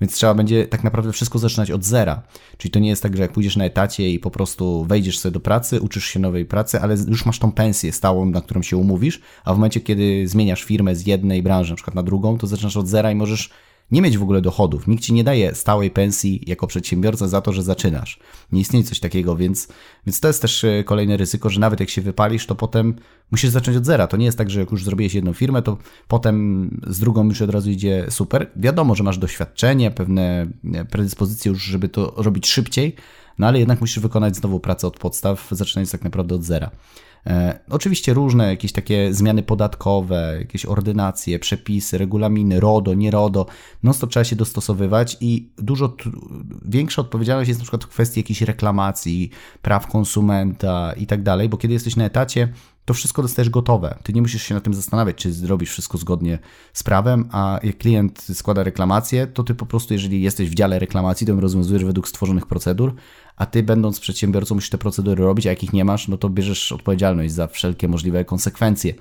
[0.00, 2.22] więc trzeba będzie tak naprawdę wszystko zaczynać od zera.
[2.58, 5.32] Czyli to nie jest tak, że jak pójdziesz na etacie i po prostu wejdziesz sobie
[5.32, 8.76] do pracy, uczysz się nowej pracy, ale już masz tą pensję stałą, na którą się
[8.76, 12.46] umówisz, a w momencie, kiedy zmieniasz firmę z jednej branży na przykład na drugą, to
[12.46, 13.50] zaczynasz od zera i możesz
[13.90, 14.86] nie mieć w ogóle dochodów.
[14.86, 18.18] Nikt ci nie daje stałej pensji jako przedsiębiorca za to, że zaczynasz.
[18.52, 19.68] Nie istnieje coś takiego, więc,
[20.06, 22.94] więc to jest też e, kolejne ryzyko, że nawet jak się wypalisz, to potem
[23.30, 24.06] musisz zacząć od zera.
[24.06, 27.42] To nie jest tak, że jak już zrobiłeś jedną firmę, to potem z drugą już
[27.42, 28.50] od razu idzie super.
[28.56, 30.46] Wiadomo, że masz doświadczenie, pewne
[30.90, 32.94] predyspozycje już, żeby to robić szybciej,
[33.38, 36.70] no ale jednak musisz wykonać znowu pracę od podstaw, zaczynając tak naprawdę od zera.
[37.26, 43.46] E, oczywiście różne jakieś takie zmiany podatkowe, jakieś ordynacje, przepisy, regulaminy, RODO, nie RODO,
[43.82, 45.96] no to trzeba się dostosowywać i dużo
[46.64, 49.30] większa odpowiedzialność jest na przykład w kwestii jakiejś reklamacji,
[49.62, 52.48] praw konsumenta i tak dalej, bo kiedy jesteś na etacie,
[52.84, 53.98] to wszystko dostajesz gotowe.
[54.02, 56.38] Ty nie musisz się na tym zastanawiać, czy zrobisz wszystko zgodnie
[56.72, 60.78] z prawem, a jak klient składa reklamację, to ty po prostu, jeżeli jesteś w dziale
[60.78, 62.94] reklamacji, to rozwiązujesz według stworzonych procedur,
[63.40, 66.30] a ty będąc przedsiębiorcą musisz te procedury robić, a jak ich nie masz, no to
[66.30, 68.94] bierzesz odpowiedzialność za wszelkie możliwe konsekwencje.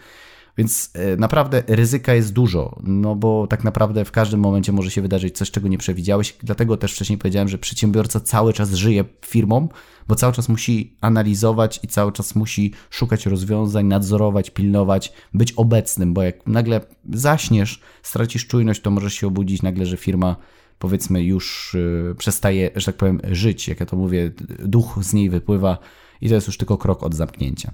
[0.57, 5.01] Więc e, naprawdę ryzyka jest dużo, no bo tak naprawdę w każdym momencie może się
[5.01, 6.35] wydarzyć coś, czego nie przewidziałeś.
[6.43, 9.69] Dlatego też wcześniej powiedziałem, że przedsiębiorca cały czas żyje firmą,
[10.07, 16.13] bo cały czas musi analizować i cały czas musi szukać rozwiązań, nadzorować, pilnować, być obecnym,
[16.13, 16.81] bo jak nagle
[17.13, 20.35] zaśniesz, stracisz czujność, to możesz się obudzić nagle, że firma
[20.79, 25.29] powiedzmy już y, przestaje, że tak powiem, żyć, jak ja to mówię, duch z niej
[25.29, 25.77] wypływa
[26.21, 27.71] i to jest już tylko krok od zamknięcia.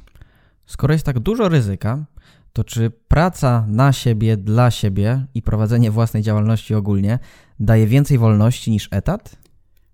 [0.66, 2.06] Skoro jest tak dużo ryzyka,
[2.54, 7.20] to czy praca na siebie, dla siebie i prowadzenie własnej działalności ogólnie
[7.60, 9.36] daje więcej wolności niż etat?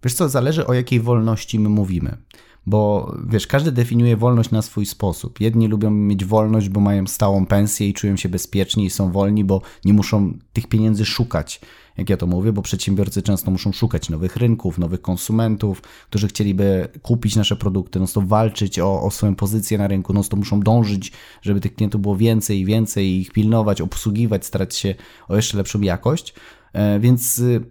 [0.04, 2.18] Wiesz co, zależy o jakiej wolności my mówimy.
[2.66, 5.40] Bo wiesz, każdy definiuje wolność na swój sposób.
[5.40, 9.44] Jedni lubią mieć wolność, bo mają stałą pensję i czują się bezpieczni i są wolni,
[9.44, 11.62] bo nie muszą tych pieniędzy szukać
[11.98, 16.88] jak ja to mówię, bo przedsiębiorcy często muszą szukać nowych rynków, nowych konsumentów, którzy chcieliby
[17.02, 20.60] kupić nasze produkty, no to walczyć o, o swoją pozycję na rynku, no to muszą
[20.60, 24.96] dążyć, żeby tych klientów było więcej i więcej, ich pilnować, obsługiwać, starać się
[25.28, 26.34] o jeszcze lepszą jakość.
[26.74, 27.62] E, więc y,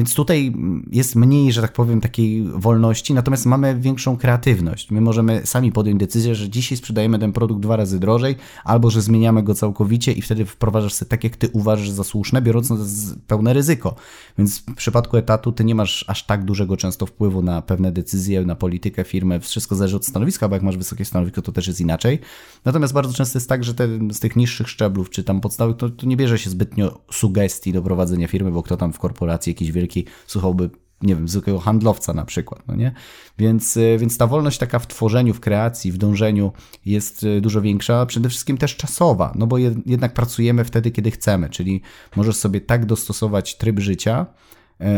[0.00, 0.52] więc tutaj
[0.92, 4.90] jest mniej, że tak powiem, takiej wolności, natomiast mamy większą kreatywność.
[4.90, 9.02] My możemy sami podjąć decyzję, że dzisiaj sprzedajemy ten produkt dwa razy drożej, albo że
[9.02, 12.72] zmieniamy go całkowicie i wtedy wprowadzasz sobie tak, jak ty uważasz za słuszne, biorąc
[13.26, 13.94] pełne ryzyko.
[14.38, 18.44] Więc w przypadku etatu ty nie masz aż tak dużego często wpływu na pewne decyzje,
[18.44, 19.40] na politykę firmy.
[19.40, 22.18] Wszystko zależy od stanowiska, bo jak masz wysokie stanowisko, to też jest inaczej.
[22.64, 25.90] Natomiast bardzo często jest tak, że te, z tych niższych szczeblów, czy tam podstawowych, to,
[25.90, 29.72] to nie bierze się zbytnio sugestii do prowadzenia firmy, bo kto tam w korporacji jakiś
[29.72, 29.89] wielki
[30.26, 30.70] słuchałby
[31.02, 32.92] nie wiem, zwykłego handlowca na przykład, no nie?
[33.38, 36.52] Więc, y, więc ta wolność taka w tworzeniu, w kreacji, w dążeniu
[36.86, 41.50] jest y, dużo większa, przede wszystkim też czasowa, no bo jednak pracujemy wtedy, kiedy chcemy,
[41.50, 41.80] czyli
[42.16, 44.26] możesz sobie tak dostosować tryb życia,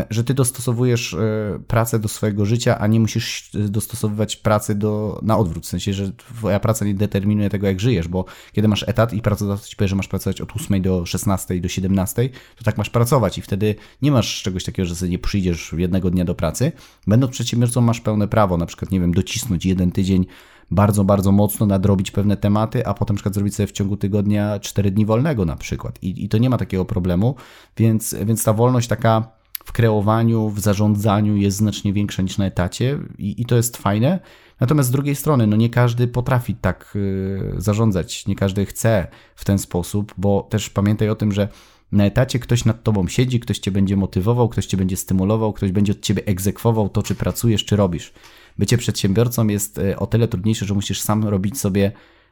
[0.09, 5.37] że ty dostosowujesz e, pracę do swojego życia, a nie musisz dostosowywać pracy do, na
[5.37, 5.65] odwrót.
[5.65, 9.21] W sensie, że twoja praca nie determinuje tego, jak żyjesz, bo kiedy masz etat i
[9.21, 12.89] pracodawca ci powie, że masz pracować od 8 do 16 do 17, to tak masz
[12.89, 16.71] pracować i wtedy nie masz czegoś takiego, że sobie nie przyjdziesz jednego dnia do pracy.
[17.07, 20.25] Będąc przedsiębiorcą masz pełne prawo, na przykład, nie wiem, docisnąć jeden tydzień
[20.71, 24.59] bardzo, bardzo mocno nadrobić pewne tematy, a potem na przykład zrobić sobie w ciągu tygodnia
[24.59, 26.03] 4 dni wolnego na przykład.
[26.03, 27.35] I, i to nie ma takiego problemu,
[27.77, 32.99] więc, więc ta wolność taka w kreowaniu, w zarządzaniu jest znacznie większa niż na etacie
[33.17, 34.19] i, i to jest fajne.
[34.59, 39.45] Natomiast z drugiej strony, no nie każdy potrafi tak y, zarządzać, nie każdy chce w
[39.45, 41.47] ten sposób, bo też pamiętaj o tym, że
[41.91, 45.71] na etacie ktoś nad tobą siedzi, ktoś cię będzie motywował, ktoś cię będzie stymulował, ktoś
[45.71, 48.13] będzie od ciebie egzekwował to, czy pracujesz, czy robisz.
[48.57, 51.91] Bycie przedsiębiorcą jest y, o tyle trudniejsze, że musisz sam robić sobie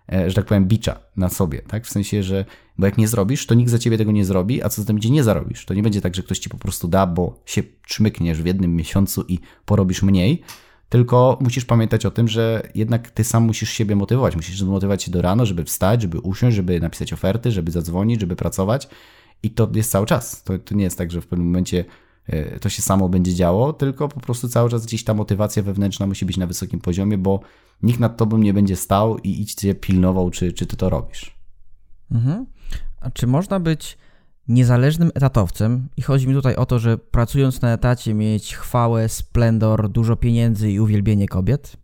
[0.10, 1.86] że tak powiem, bicza na sobie, tak?
[1.86, 2.46] W sensie, że
[2.78, 4.98] bo jak nie zrobisz, to nikt za ciebie tego nie zrobi, a co za tym
[4.98, 5.66] idzie, nie zarobisz.
[5.66, 8.76] To nie będzie tak, że ktoś ci po prostu da, bo się czmykniesz w jednym
[8.76, 10.42] miesiącu i porobisz mniej,
[10.90, 14.36] tylko musisz pamiętać o tym, że jednak ty sam musisz siebie motywować.
[14.36, 18.36] Musisz zmotywować się do rano, żeby wstać, żeby usiąść, żeby napisać oferty, żeby zadzwonić, żeby
[18.36, 18.90] pracować.
[19.44, 20.44] I to jest cały czas.
[20.44, 21.84] To, to nie jest tak, że w pewnym momencie e,
[22.62, 26.26] to się samo będzie działo, tylko po prostu cały czas gdzieś ta motywacja wewnętrzna musi
[26.26, 27.40] być na wysokim poziomie, bo
[27.84, 31.36] nikt nad tobą nie będzie stał i idź cię pilnował, czy, czy ty to robisz.
[32.12, 32.46] Mhm.
[33.02, 33.98] A czy można być
[34.48, 39.90] niezależnym etatowcem i chodzi mi tutaj o to, że pracując na etacie mieć chwałę, splendor,
[39.90, 41.78] dużo pieniędzy i uwielbienie kobiet?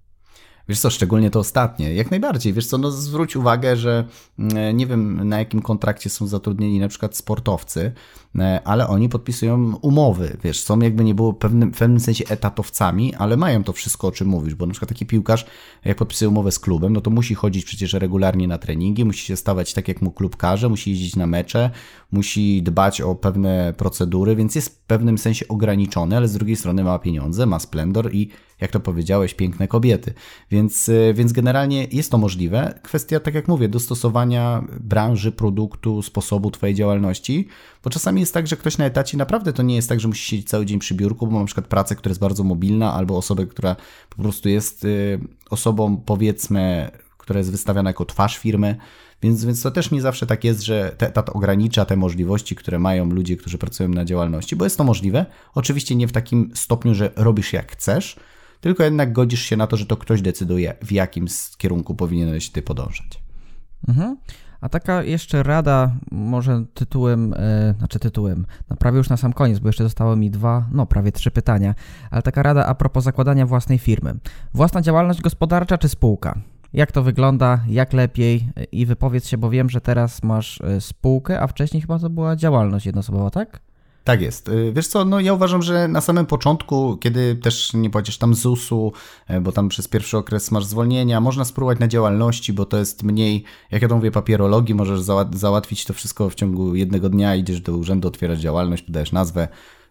[0.70, 2.54] Wiesz co, szczególnie to ostatnie, jak najbardziej.
[2.54, 4.06] Wiesz co, no zwróć uwagę, że
[4.40, 7.92] mm, nie wiem na jakim kontrakcie są zatrudnieni na przykład sportowcy,
[8.40, 13.16] e, ale oni podpisują umowy, wiesz, są jakby nie było pewnym, w pewnym sensie etatowcami,
[13.16, 15.46] ale mają to wszystko, o czym mówisz, bo na przykład taki piłkarz,
[15.86, 19.36] jak podpisuje umowę z klubem, no to musi chodzić przecież regularnie na treningi, musi się
[19.36, 21.70] stawać tak, jak mu klub każe, musi jeździć na mecze,
[22.12, 26.84] musi dbać o pewne procedury, więc jest w pewnym sensie ograniczony, ale z drugiej strony
[26.84, 28.30] ma pieniądze, ma splendor i
[28.62, 30.14] jak to powiedziałeś, piękne kobiety.
[30.52, 32.80] Więc, e, więc generalnie jest to możliwe.
[32.84, 37.48] Kwestia, tak jak mówię, dostosowania branży, produktu, sposobu Twojej działalności,
[37.84, 40.30] bo czasami jest tak, że ktoś na etacie naprawdę to nie jest tak, że musi
[40.30, 43.18] siedzieć cały dzień przy biurku, bo ma na przykład pracę, która jest bardzo mobilna, albo
[43.18, 43.76] osobę, która
[44.10, 44.88] po prostu jest e,
[45.50, 48.76] osobą, powiedzmy, która jest wystawiana jako twarz firmy.
[49.22, 53.06] Więc, więc to też nie zawsze tak jest, że etat ogranicza te możliwości, które mają
[53.06, 55.26] ludzie, którzy pracują na działalności, bo jest to możliwe.
[55.56, 58.16] Oczywiście nie w takim stopniu, że robisz jak chcesz,
[58.62, 61.28] tylko jednak godzisz się na to, że to ktoś decyduje, w jakim
[61.58, 63.22] kierunku powinieneś ty podążać.
[63.88, 64.18] Mhm.
[64.62, 67.30] A taka jeszcze rada, może tytułem,
[67.68, 70.86] yy, znaczy tytułem, no prawie już na sam koniec, bo jeszcze zostało mi dwa, no
[70.86, 71.76] prawie trzy pytania,
[72.12, 74.14] ale taka rada a propos zakładania własnej firmy.
[74.54, 76.42] Własna działalność gospodarcza czy spółka?
[76.74, 81.42] Jak to wygląda, jak lepiej i wypowiedz się, bo wiem, że teraz masz e, spółkę,
[81.42, 83.60] a wcześniej chyba to była działalność jednoosobowa, tak?
[84.08, 84.50] Tak jest.
[84.50, 88.34] Y, wiesz co, no ja uważam, że na samym początku, kiedy też nie płacisz tam
[88.34, 88.94] ZUS-u,
[89.28, 93.04] e, bo tam przez pierwszy okres masz zwolnienia, można spróbować na działalności, bo to jest
[93.04, 95.02] mniej, jak ja to mówię, papierologii, możesz
[95.32, 99.48] załatwić to wszystko w ciągu jednego dnia, idziesz do urzędu, otwierasz działalność, podajesz nazwę,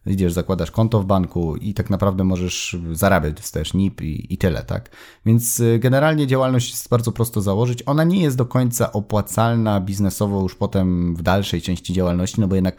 [0.06, 4.62] idziesz, zakładasz konto w banku i tak naprawdę możesz zarabiać, dostajesz NIP i, i tyle,
[4.62, 4.90] tak?
[5.26, 7.82] Więc y, generalnie działalność jest bardzo prosto założyć.
[7.86, 12.54] Ona nie jest do końca opłacalna biznesowo już potem w dalszej części działalności, no bo
[12.54, 12.76] jednak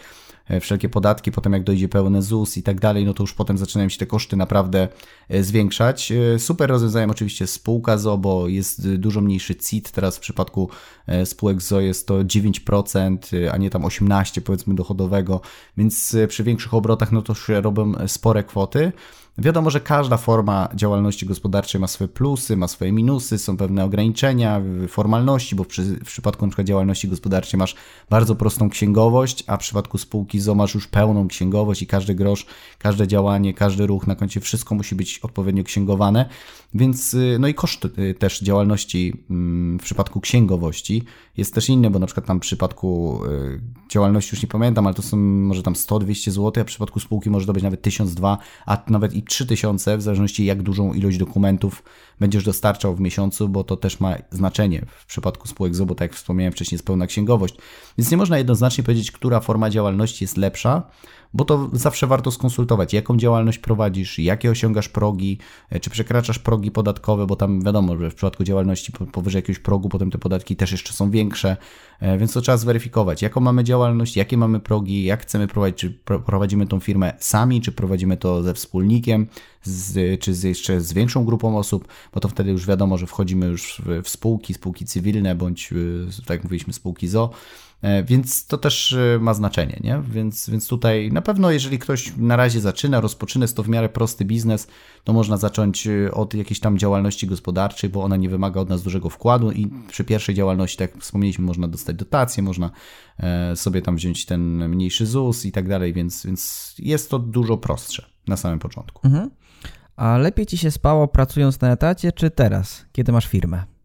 [0.62, 3.90] wszelkie podatki, potem jak dojdzie pełny ZUS i tak dalej, no to już potem zaczynają
[3.90, 4.88] się te koszty naprawdę
[5.30, 6.12] e, zwiększać.
[6.12, 10.70] E, super rozwiązaniem oczywiście spółka ZO, bo jest dużo mniejszy CIT, teraz w przypadku
[11.26, 13.18] spółek ZO jest to 9%,
[13.52, 15.42] a nie tam 18% powiedzmy dochodowego,
[15.78, 18.92] więc przy większych obrotach no to się robią spore kwoty.
[19.40, 24.62] Wiadomo, że każda forma działalności gospodarczej ma swoje plusy, ma swoje minusy, są pewne ograniczenia,
[24.88, 26.64] formalności, bo przy, w przypadku np.
[26.64, 27.76] działalności gospodarczej masz
[28.10, 32.46] bardzo prostą księgowość, a w przypadku spółki ZO masz już pełną księgowość i każdy grosz,
[32.80, 36.30] każde działanie, każdy ruch na koncie, wszystko musi być odpowiednio księgowane,
[36.74, 41.04] więc y, no i koszt y, też działalności mm, w przypadku księgowości
[41.38, 44.96] jest też inny, bo na przykład tam w przypadku y, działalności już nie pamiętam, ale
[44.96, 48.38] to są może tam 100-200 zł, a w przypadku spółki może to być nawet 1002,
[48.66, 51.84] a nawet i 3000, w zależności jak dużą ilość dokumentów
[52.20, 56.12] będziesz dostarczał w miesiącu, bo to też ma znaczenie w przypadku spółek ZO, bo tak
[56.12, 57.56] jak wspomniałem wcześniej, jest pełna księgowość.
[57.98, 60.92] Więc nie można jednoznacznie powiedzieć, która forma działalności jest lepsza,
[61.34, 65.38] bo to zawsze warto skonsultować, jaką działalność prowadzisz, jakie osiągasz progi,
[65.70, 69.90] e, czy przekraczasz progi podatkowe, bo tam wiadomo, że w przypadku działalności powyżej jakiegoś progu
[69.90, 71.58] potem te podatki też jeszcze są większe,
[72.00, 75.90] e, więc to trzeba zweryfikować, jaką mamy działalność, jakie mamy progi, jak chcemy prowadzić, czy
[76.26, 79.28] prowadzimy tą firmę sami, czy prowadzimy to ze wspólnikiem,
[79.64, 83.46] z, czy z, jeszcze z większą grupą osób, bo to wtedy już wiadomo, że wchodzimy
[83.46, 87.30] już w, w spółki, spółki cywilne, bądź, e, tak jak mówiliśmy, spółki ZO,
[88.06, 90.02] więc to też e, ma znaczenie, nie?
[90.10, 93.90] Więc, więc tutaj na pewno, jeżeli ktoś na razie zaczyna, rozpoczyna, jest to w miarę
[93.90, 94.68] prosty biznes,
[95.04, 98.84] to można zacząć e, od jakiejś tam działalności gospodarczej, bo ona nie wymaga od nas
[98.84, 102.72] dużego wkładu i przy pierwszej działalności, tak jak wspomnieliśmy, można dostać dotacje, można
[103.56, 108.06] sobie tam wziąć ten mniejszy ZUS i tak dalej, więc, więc jest to dużo prostsze
[108.28, 109.08] na samym początku.
[109.08, 109.30] Mhm.
[109.96, 113.77] A lepiej ci się spało pracując na etacie, czy teraz, kiedy masz firmę?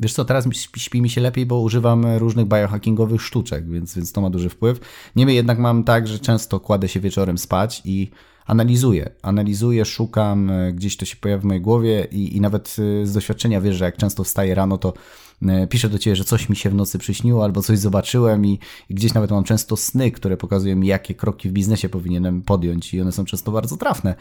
[0.00, 4.20] Wiesz co, teraz śpi mi się lepiej, bo używam różnych biohackingowych sztuczek, więc, więc to
[4.20, 4.80] ma duży wpływ.
[5.16, 8.10] Niemniej jednak mam tak, że często kładę się wieczorem spać i
[8.46, 9.10] analizuję.
[9.22, 13.12] Analizuję, szukam, e, gdzieś to się pojawia w mojej głowie i, i nawet e, z
[13.12, 14.92] doświadczenia wiesz, że jak często wstaję rano, to
[15.70, 18.94] piszę do ciebie, że coś mi się w nocy przyśniło albo coś zobaczyłem i, i
[18.94, 23.00] gdzieś nawet mam często sny, które pokazują mi, jakie kroki w biznesie powinienem podjąć i
[23.00, 24.14] one są często bardzo trafne.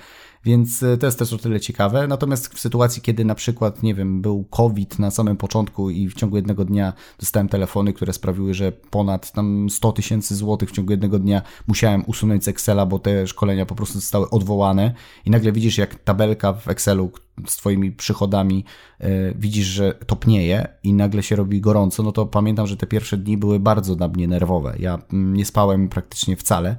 [0.45, 2.07] Więc e, to jest też o tyle ciekawe.
[2.07, 6.13] Natomiast w sytuacji, kiedy na przykład, nie wiem, był COVID na samym początku i w
[6.13, 10.91] ciągu jednego dnia dostałem telefony, które sprawiły, że ponad tam 100 tysięcy złotych w ciągu
[10.91, 14.93] jednego dnia musiałem usunąć z Excela, bo te szkolenia po prostu zostały odwołane
[15.25, 17.11] i nagle widzisz, jak tabelka w Excelu,
[17.47, 18.65] z Twoimi przychodami
[18.99, 23.17] e, widzisz, że topnieje i nagle się robi gorąco, no to pamiętam, że te pierwsze
[23.17, 24.75] dni były bardzo dla mnie nerwowe.
[24.79, 26.75] Ja mm, nie spałem praktycznie wcale,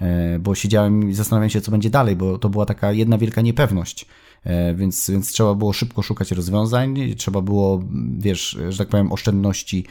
[0.00, 3.40] e, bo siedziałem i zastanawiałem się, co będzie dalej, bo to była taka jedna wielka
[3.40, 4.06] niepewność.
[4.44, 7.82] E, więc, więc trzeba było szybko szukać rozwiązań, trzeba było,
[8.18, 9.84] wiesz, że tak powiem, oszczędności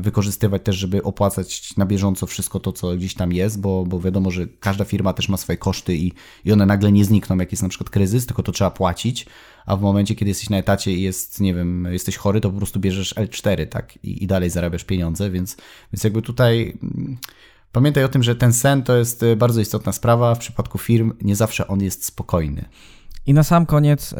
[0.00, 4.30] wykorzystywać też, żeby opłacać na bieżąco wszystko to, co gdzieś tam jest, bo, bo wiadomo,
[4.30, 6.12] że każda firma też ma swoje koszty i,
[6.44, 9.26] i one nagle nie znikną, jak jest na przykład kryzys, tylko to trzeba płacić,
[9.66, 12.56] a w momencie, kiedy jesteś na etacie i jest, nie wiem, jesteś chory, to po
[12.56, 15.56] prostu bierzesz L4, tak, i, i dalej zarabiasz pieniądze, więc,
[15.92, 17.16] więc jakby tutaj mm,
[17.72, 20.34] pamiętaj o tym, że ten sen to jest y, bardzo istotna sprawa.
[20.34, 22.68] W przypadku firm nie zawsze on jest spokojny.
[23.28, 24.16] I na sam koniec, y,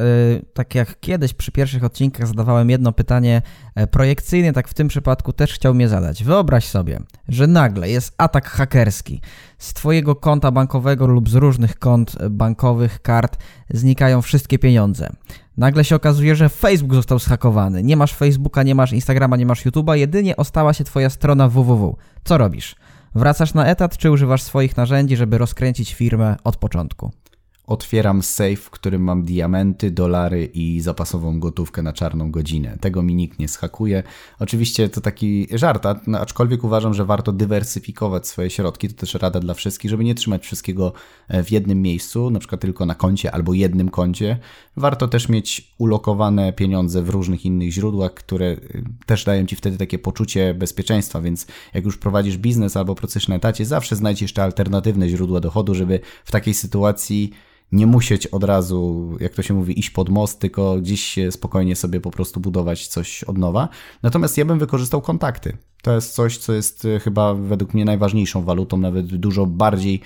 [0.54, 3.42] tak jak kiedyś przy pierwszych odcinkach zadawałem jedno pytanie
[3.74, 6.24] e, projekcyjne, tak w tym przypadku też chciał mnie zadać.
[6.24, 9.20] Wyobraź sobie, że nagle jest atak hakerski.
[9.58, 13.38] Z Twojego konta bankowego lub z różnych kont bankowych, kart
[13.70, 15.10] znikają wszystkie pieniądze.
[15.56, 17.82] Nagle się okazuje, że Facebook został zhakowany.
[17.82, 21.96] Nie masz Facebooka, nie masz Instagrama, nie masz YouTube'a, jedynie ostała się Twoja strona www.
[22.24, 22.76] Co robisz?
[23.14, 27.10] Wracasz na etat, czy używasz swoich narzędzi, żeby rozkręcić firmę od początku?
[27.68, 32.78] Otwieram safe, w którym mam diamenty, dolary i zapasową gotówkę na czarną godzinę.
[32.80, 34.02] Tego mi nikt nie schakuje.
[34.38, 38.88] Oczywiście to taki żart, no, aczkolwiek uważam, że warto dywersyfikować swoje środki.
[38.88, 40.92] To też rada dla wszystkich, żeby nie trzymać wszystkiego
[41.28, 44.38] e, w jednym miejscu, na przykład tylko na koncie albo jednym koncie.
[44.76, 48.58] Warto też mieć ulokowane pieniądze w różnych innych źródłach, które e,
[49.06, 53.34] też dają ci wtedy takie poczucie bezpieczeństwa, więc jak już prowadzisz biznes albo pracujesz na
[53.34, 57.32] etacie, zawsze znajdziesz jeszcze alternatywne źródła dochodu, żeby w takiej sytuacji
[57.72, 62.00] nie musieć od razu, jak to się mówi, iść pod most, tylko gdzieś spokojnie sobie
[62.00, 63.68] po prostu budować coś od nowa.
[64.02, 65.56] Natomiast ja bym wykorzystał kontakty.
[65.82, 70.00] To jest coś, co jest e, chyba według mnie najważniejszą walutą, nawet dużo bardziej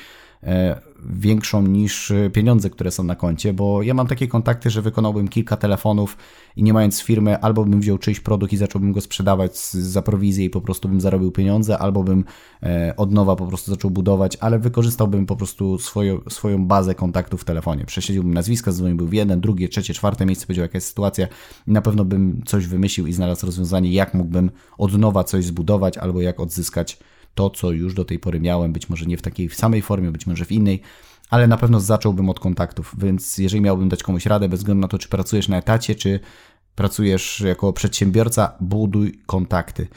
[1.10, 5.56] większą niż pieniądze, które są na koncie, bo ja mam takie kontakty, że wykonałbym kilka
[5.56, 6.16] telefonów
[6.56, 10.44] i nie mając firmy, albo bym wziął czyjś produkt i zacząłbym go sprzedawać za prowizję
[10.44, 12.24] i po prostu bym zarobił pieniądze, albo bym
[12.62, 17.40] e, od nowa po prostu zaczął budować, ale wykorzystałbym po prostu swoją, swoją bazę kontaktów
[17.40, 17.84] w telefonie.
[17.84, 21.28] Przesiedziłbym nazwiska, zadzwoniłbym w jeden, drugie, trzecie, czwarte miejsce, powiedział jaka jest sytuacja
[21.68, 25.98] i na pewno bym coś wymyślił i znalazł rozwiązanie, jak mógłbym od nowa coś zbudować,
[25.98, 26.98] albo jak odzyskać
[27.34, 30.26] to, co już do tej pory miałem, być może nie w takiej samej formie, być
[30.26, 30.82] może w innej,
[31.30, 34.88] ale na pewno zacząłbym od kontaktów, więc jeżeli miałbym dać komuś radę, bez względu na
[34.88, 36.20] to, czy pracujesz na etacie, czy
[36.74, 39.88] pracujesz jako przedsiębiorca, buduj kontakty.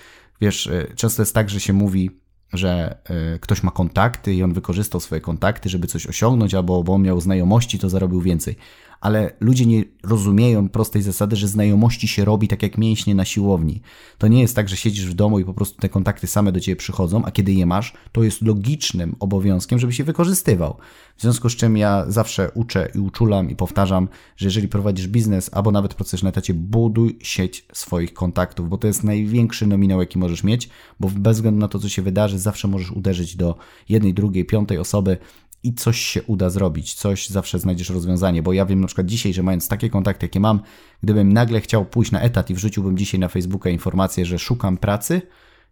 [0.42, 2.10] Wiesz, e, często jest tak, że się mówi,
[2.54, 6.94] że e, ktoś ma kontakty i on wykorzystał swoje kontakty, żeby coś osiągnąć, albo bo
[6.94, 8.56] on miał znajomości, to zarobił więcej
[9.02, 13.82] ale ludzie nie rozumieją prostej zasady, że znajomości się robi tak jak mięśnie na siłowni.
[14.18, 16.60] To nie jest tak, że siedzisz w domu i po prostu te kontakty same do
[16.60, 20.78] ciebie przychodzą, a kiedy je masz, to jest logicznym obowiązkiem, żeby się wykorzystywał.
[21.18, 25.50] W związku z czym ja zawsze uczę i uczulam i powtarzam, że jeżeli prowadzisz biznes
[25.54, 30.20] albo nawet pracujesz na etacie, buduj sieć swoich kontaktów, bo to jest największy nominał, jaki
[30.20, 33.56] możesz mieć, bo bez względu na to, co się wydarzy, zawsze możesz uderzyć do
[33.90, 35.18] jednej, drugiej, piątej osoby,
[35.66, 39.34] i coś się uda zrobić, coś zawsze znajdziesz rozwiązanie, bo ja wiem na przykład dzisiaj,
[39.34, 40.60] że mając takie kontakty, jakie mam,
[41.04, 45.22] gdybym nagle chciał pójść na etat i wrzuciłbym dzisiaj na Facebooka informację, że szukam pracy,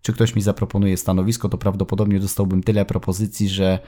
[0.02, 3.80] czy ktoś mi zaproponuje stanowisko, to prawdopodobnie dostałbym tyle propozycji, że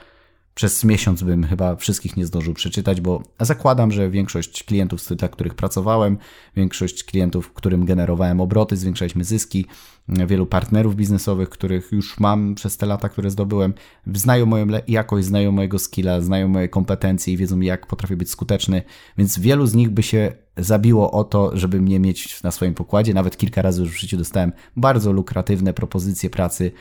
[0.56, 5.54] przez miesiąc bym chyba wszystkich nie zdążył przeczytać, bo zakładam, że większość klientów, dla których
[5.54, 6.18] pracowałem,
[6.56, 9.66] większość klientów, którym generowałem obroty, zwiększaliśmy zyski,
[10.08, 13.74] wielu partnerów biznesowych, których już mam przez te lata, które zdobyłem,
[14.14, 18.82] znają moją jakość, znają mojego skilla, znają moje kompetencje i wiedzą, jak potrafię być skuteczny,
[19.18, 23.14] więc wielu z nich by się zabiło o to, żeby mnie mieć na swoim pokładzie.
[23.14, 26.72] Nawet kilka razy już w życiu dostałem bardzo lukratywne propozycje pracy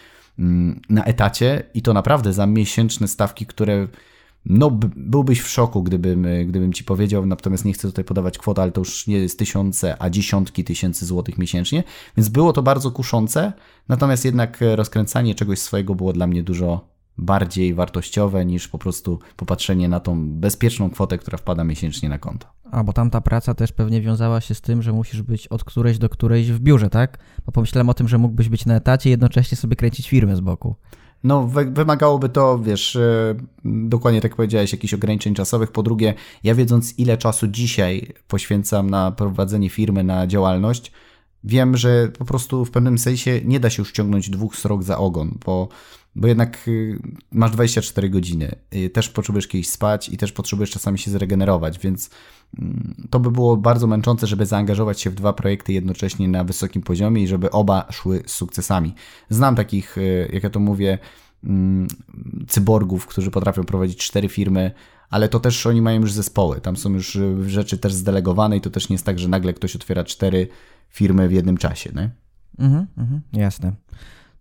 [0.90, 3.88] na etacie i to naprawdę za miesięczne stawki, które
[4.46, 8.72] no, byłbyś w szoku, gdybym, gdybym ci powiedział, natomiast nie chcę tutaj podawać kwot, ale
[8.72, 11.84] to już nie jest tysiące, a dziesiątki tysięcy złotych miesięcznie,
[12.18, 13.54] więc było to bardzo kuszące,
[13.90, 19.90] natomiast jednak rozkręcanie czegoś swojego było dla mnie dużo bardziej wartościowe niż po prostu popatrzenie
[19.90, 22.48] na tą bezpieczną kwotę, która wpada miesięcznie na konto.
[22.72, 25.64] A, bo tam ta praca też pewnie wiązała się z tym, że musisz być od
[25.64, 27.18] którejś do którejś w biurze, tak?
[27.46, 30.40] Bo pomyślałem o tym, że mógłbyś być na etacie i jednocześnie sobie kręcić firmę z
[30.40, 30.76] boku.
[31.24, 33.36] No, wymagałoby to, wiesz, e,
[33.66, 35.72] dokładnie tak powiedziałeś, jakichś ograniczeń czasowych.
[35.72, 36.14] Po drugie,
[36.44, 40.92] ja wiedząc, ile czasu dzisiaj poświęcam na prowadzenie firmy, na działalność,
[41.44, 44.98] wiem, że po prostu w pewnym sensie nie da się już ciągnąć dwóch srok za
[44.98, 45.68] ogon, bo
[46.16, 47.00] bo jednak y,
[47.32, 52.10] masz 24 godziny, y, też potrzebujesz kiedyś spać i też potrzebujesz czasami się zregenerować, więc
[52.60, 56.82] mm, to by było bardzo męczące, żeby zaangażować się w dwa projekty jednocześnie na wysokim
[56.82, 58.96] poziomie i żeby oba szły z sukcesami.
[59.30, 60.98] Znam takich, y, jak ja to mówię,
[61.44, 61.88] mm,
[62.48, 64.72] cyborgów, którzy potrafią prowadzić cztery firmy,
[65.10, 68.70] ale to też oni mają już zespoły, tam są już rzeczy też zdelegowane i to
[68.70, 70.48] też nie jest tak, że nagle ktoś otwiera cztery
[70.90, 72.10] firmy w jednym czasie, nie?
[72.60, 73.74] Mhm, mhm, jasne.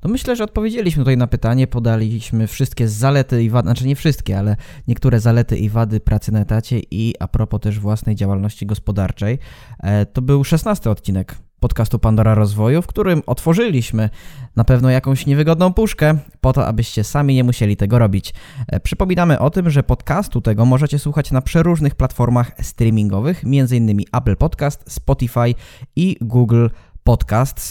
[0.05, 4.39] To myślę, że odpowiedzieliśmy tutaj na pytanie, podaliśmy wszystkie zalety i wady, znaczy nie wszystkie,
[4.39, 4.57] ale
[4.89, 9.39] niektóre zalety i wady pracy na etacie i a propos też własnej działalności gospodarczej.
[9.81, 14.11] E, to był szesnasty odcinek podcastu Pandora Rozwoju, w którym otworzyliśmy
[14.57, 18.35] na pewno jakąś niewygodną puszkę, po to, abyście sami nie musieli tego robić.
[18.69, 24.01] E, przypominamy o tym, że podcastu tego możecie słuchać na przeróżnych platformach streamingowych, m.in.
[24.13, 25.55] Apple Podcast, Spotify
[25.97, 26.94] i Google podcast.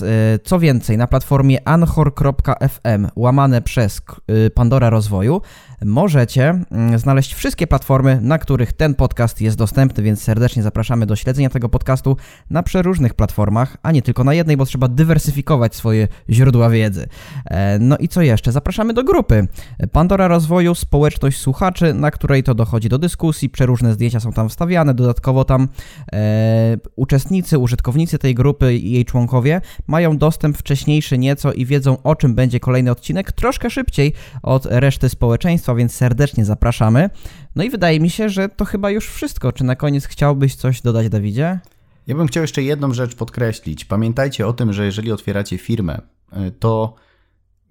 [0.02, 5.42] Y, co więcej, na platformie anchor.fm łamane przez y, Pandora Rozwoju
[5.86, 11.16] możecie mm, znaleźć wszystkie platformy, na których ten podcast jest dostępny, więc serdecznie zapraszamy do
[11.16, 12.18] śledzenia tego podcastu
[12.50, 17.08] na przeróżnych platformach, a nie tylko na jednej, bo trzeba dywersyfikować swoje źródła wiedzy.
[17.46, 18.52] E, no i co jeszcze?
[18.52, 19.48] Zapraszamy do grupy
[19.92, 24.94] Pandora Rozwoju, społeczność słuchaczy, na której to dochodzi do dyskusji, przeróżne zdjęcia są tam wstawiane,
[24.94, 25.68] dodatkowo tam
[26.14, 32.16] e, uczestnicy, użytkownicy tej grupy i jej członkowie mają dostęp wcześniejszy nieco i wiedzą o
[32.16, 34.14] czym będzie kolejny odcinek troszkę szybciej
[34.44, 37.10] od reszty społeczeństwa, więc serdecznie zapraszamy.
[37.56, 39.52] No i wydaje mi się, że to chyba już wszystko.
[39.52, 41.60] Czy na koniec chciałbyś coś dodać, Dawidzie?
[42.08, 43.86] Ja bym chciał jeszcze jedną rzecz podkreślić.
[43.86, 46.02] Pamiętajcie o tym, że jeżeli otwieracie firmę,
[46.48, 46.96] y, to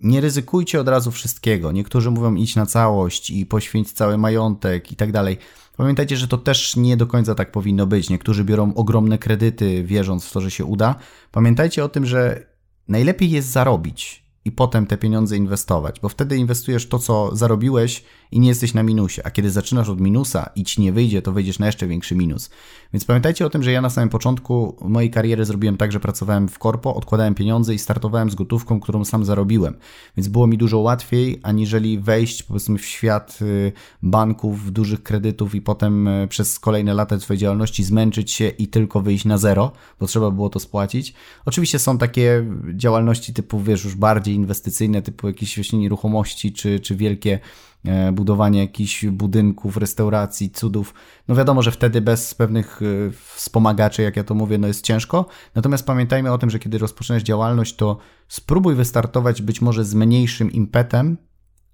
[0.01, 1.73] nie ryzykujcie od razu wszystkiego.
[1.73, 5.39] Niektórzy mówią idź na całość i poświęć cały majątek i tak dalej.
[5.77, 8.11] Pamiętajcie, że to też nie do końca tak powinno być.
[8.11, 10.95] Niektórzy biorą ogromne kredyty, wierząc w to, że się uda.
[11.31, 12.47] Pamiętajcie o tym, że
[12.89, 18.41] najlepiej jest zarobić i potem te pieniądze inwestować, bo wtedy inwestujesz to, co zarobiłeś i
[18.41, 19.21] nie jesteś na minusie.
[19.25, 22.51] A kiedy zaczynasz od minusa i ci nie wyjdzie, to wyjdziesz na jeszcze większy minus.
[22.93, 26.49] Więc pamiętajcie o tym, że ja na samym początku mojej kariery zrobiłem tak, że pracowałem
[26.49, 29.77] w korpo, odkładałem pieniądze i startowałem z gotówką, którą sam zarobiłem.
[30.17, 33.73] Więc było mi dużo łatwiej, aniżeli wejść powiedzmy w świat y,
[34.03, 39.01] banków, dużych kredytów i potem y, przez kolejne lata swojej działalności zmęczyć się i tylko
[39.01, 41.15] wyjść na zero, bo trzeba było to spłacić.
[41.45, 46.97] Oczywiście są takie działalności typu, wiesz, już bardziej inwestycyjne, typu jakieś właśnie nieruchomości czy, czy
[46.97, 47.41] wielkie
[47.85, 50.95] E, budowanie jakichś budynków, restauracji, cudów.
[51.29, 52.87] No wiadomo, że wtedy bez pewnych e,
[53.35, 55.27] wspomagaczy, jak ja to mówię, no jest ciężko.
[55.55, 60.53] Natomiast pamiętajmy o tym, że kiedy rozpoczniesz działalność, to spróbuj wystartować być może z mniejszym
[60.53, 61.17] impetem,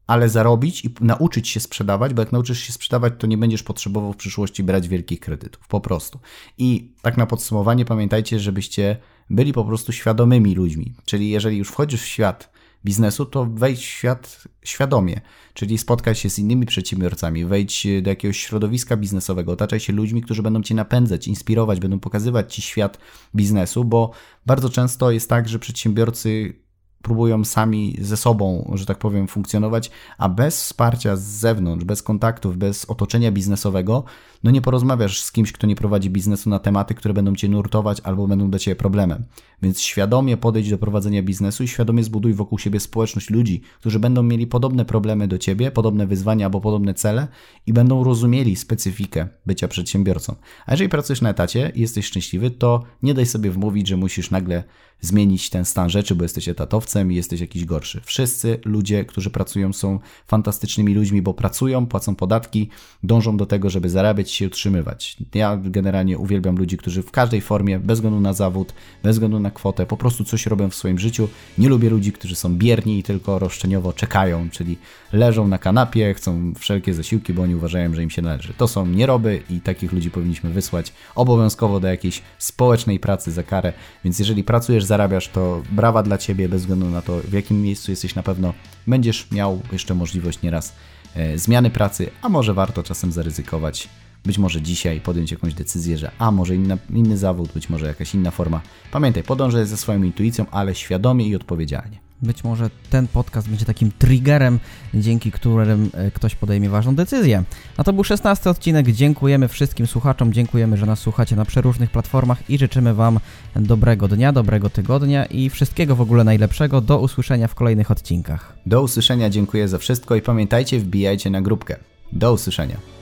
[0.06, 4.12] ale zarobić i nauczyć się sprzedawać, bo jak nauczysz się sprzedawać, to nie będziesz potrzebował
[4.12, 6.18] w przyszłości brać wielkich kredytów, po prostu.
[6.58, 8.96] I tak na podsumowanie pamiętajcie, żebyście
[9.30, 10.94] byli po prostu świadomymi ludźmi.
[11.04, 12.50] Czyli jeżeli już wchodzisz w świat
[12.84, 15.20] biznesu, to wejdź w świat świadomie,
[15.54, 20.42] czyli spotkaj się z innymi przedsiębiorcami, wejdź do jakiegoś środowiska biznesowego, otaczaj się ludźmi, którzy
[20.42, 22.98] będą cię napędzać, inspirować, będą pokazywać ci świat
[23.34, 24.10] biznesu, bo
[24.46, 26.54] bardzo często jest tak, że przedsiębiorcy
[27.02, 32.56] próbują sami ze sobą, że tak powiem, funkcjonować, a bez wsparcia z zewnątrz, bez kontaktów,
[32.56, 34.04] bez otoczenia biznesowego,
[34.44, 38.00] no nie porozmawiasz z kimś, kto nie prowadzi biznesu na tematy, które będą cię nurtować
[38.00, 39.24] albo będą dla ciebie problemem.
[39.62, 44.22] Więc świadomie podejdź do prowadzenia biznesu i świadomie zbuduj wokół siebie społeczność ludzi, którzy będą
[44.22, 47.28] mieli podobne problemy do ciebie, podobne wyzwania albo podobne cele
[47.66, 50.34] i będą rozumieli specyfikę bycia przedsiębiorcą.
[50.66, 54.30] A jeżeli pracujesz na etacie i jesteś szczęśliwy, to nie daj sobie wmówić, że musisz
[54.30, 54.64] nagle
[55.00, 58.00] zmienić ten stan rzeczy, bo jesteś etatowcem i jesteś jakiś gorszy.
[58.04, 62.68] Wszyscy ludzie, którzy pracują, są fantastycznymi ludźmi, bo pracują, płacą podatki,
[63.02, 65.16] dążą do tego, żeby zarabiać się utrzymywać.
[65.34, 68.72] Ja generalnie uwielbiam ludzi, którzy w każdej formie, bez względu na zawód,
[69.02, 71.28] bez względu na kwotę, po prostu coś robią w swoim życiu.
[71.58, 74.78] Nie lubię ludzi, którzy są bierni i tylko roszczeniowo czekają, czyli
[75.12, 78.54] leżą na kanapie, chcą wszelkie zasiłki, bo oni uważają, że im się należy.
[78.54, 83.72] To są nieroby i takich ludzi powinniśmy wysłać obowiązkowo do jakiejś społecznej pracy za karę.
[84.04, 87.90] Więc jeżeli pracujesz, zarabiasz, to brawa dla ciebie, bez względu na to, w jakim miejscu
[87.90, 88.54] jesteś na pewno
[88.86, 90.74] będziesz miał jeszcze możliwość nieraz
[91.14, 93.88] e, zmiany pracy, a może warto czasem zaryzykować.
[94.24, 98.14] Być może dzisiaj podjąć jakąś decyzję, że a może inna, inny zawód, być może jakaś
[98.14, 98.60] inna forma.
[98.90, 102.07] Pamiętaj, podążaj ze swoją intuicją, ale świadomie i odpowiedzialnie.
[102.22, 104.58] Być może ten podcast będzie takim triggerem,
[104.94, 107.44] dzięki którym e, ktoś podejmie ważną decyzję.
[107.76, 108.92] A to był 16 odcinek.
[108.92, 113.20] Dziękujemy wszystkim słuchaczom, dziękujemy, że nas słuchacie na przeróżnych platformach i życzymy Wam
[113.56, 116.80] dobrego dnia, dobrego tygodnia i wszystkiego w ogóle najlepszego.
[116.80, 118.56] Do usłyszenia w kolejnych odcinkach.
[118.66, 121.76] Do usłyszenia, dziękuję za wszystko i pamiętajcie, wbijajcie na grupkę.
[122.12, 122.97] Do usłyszenia.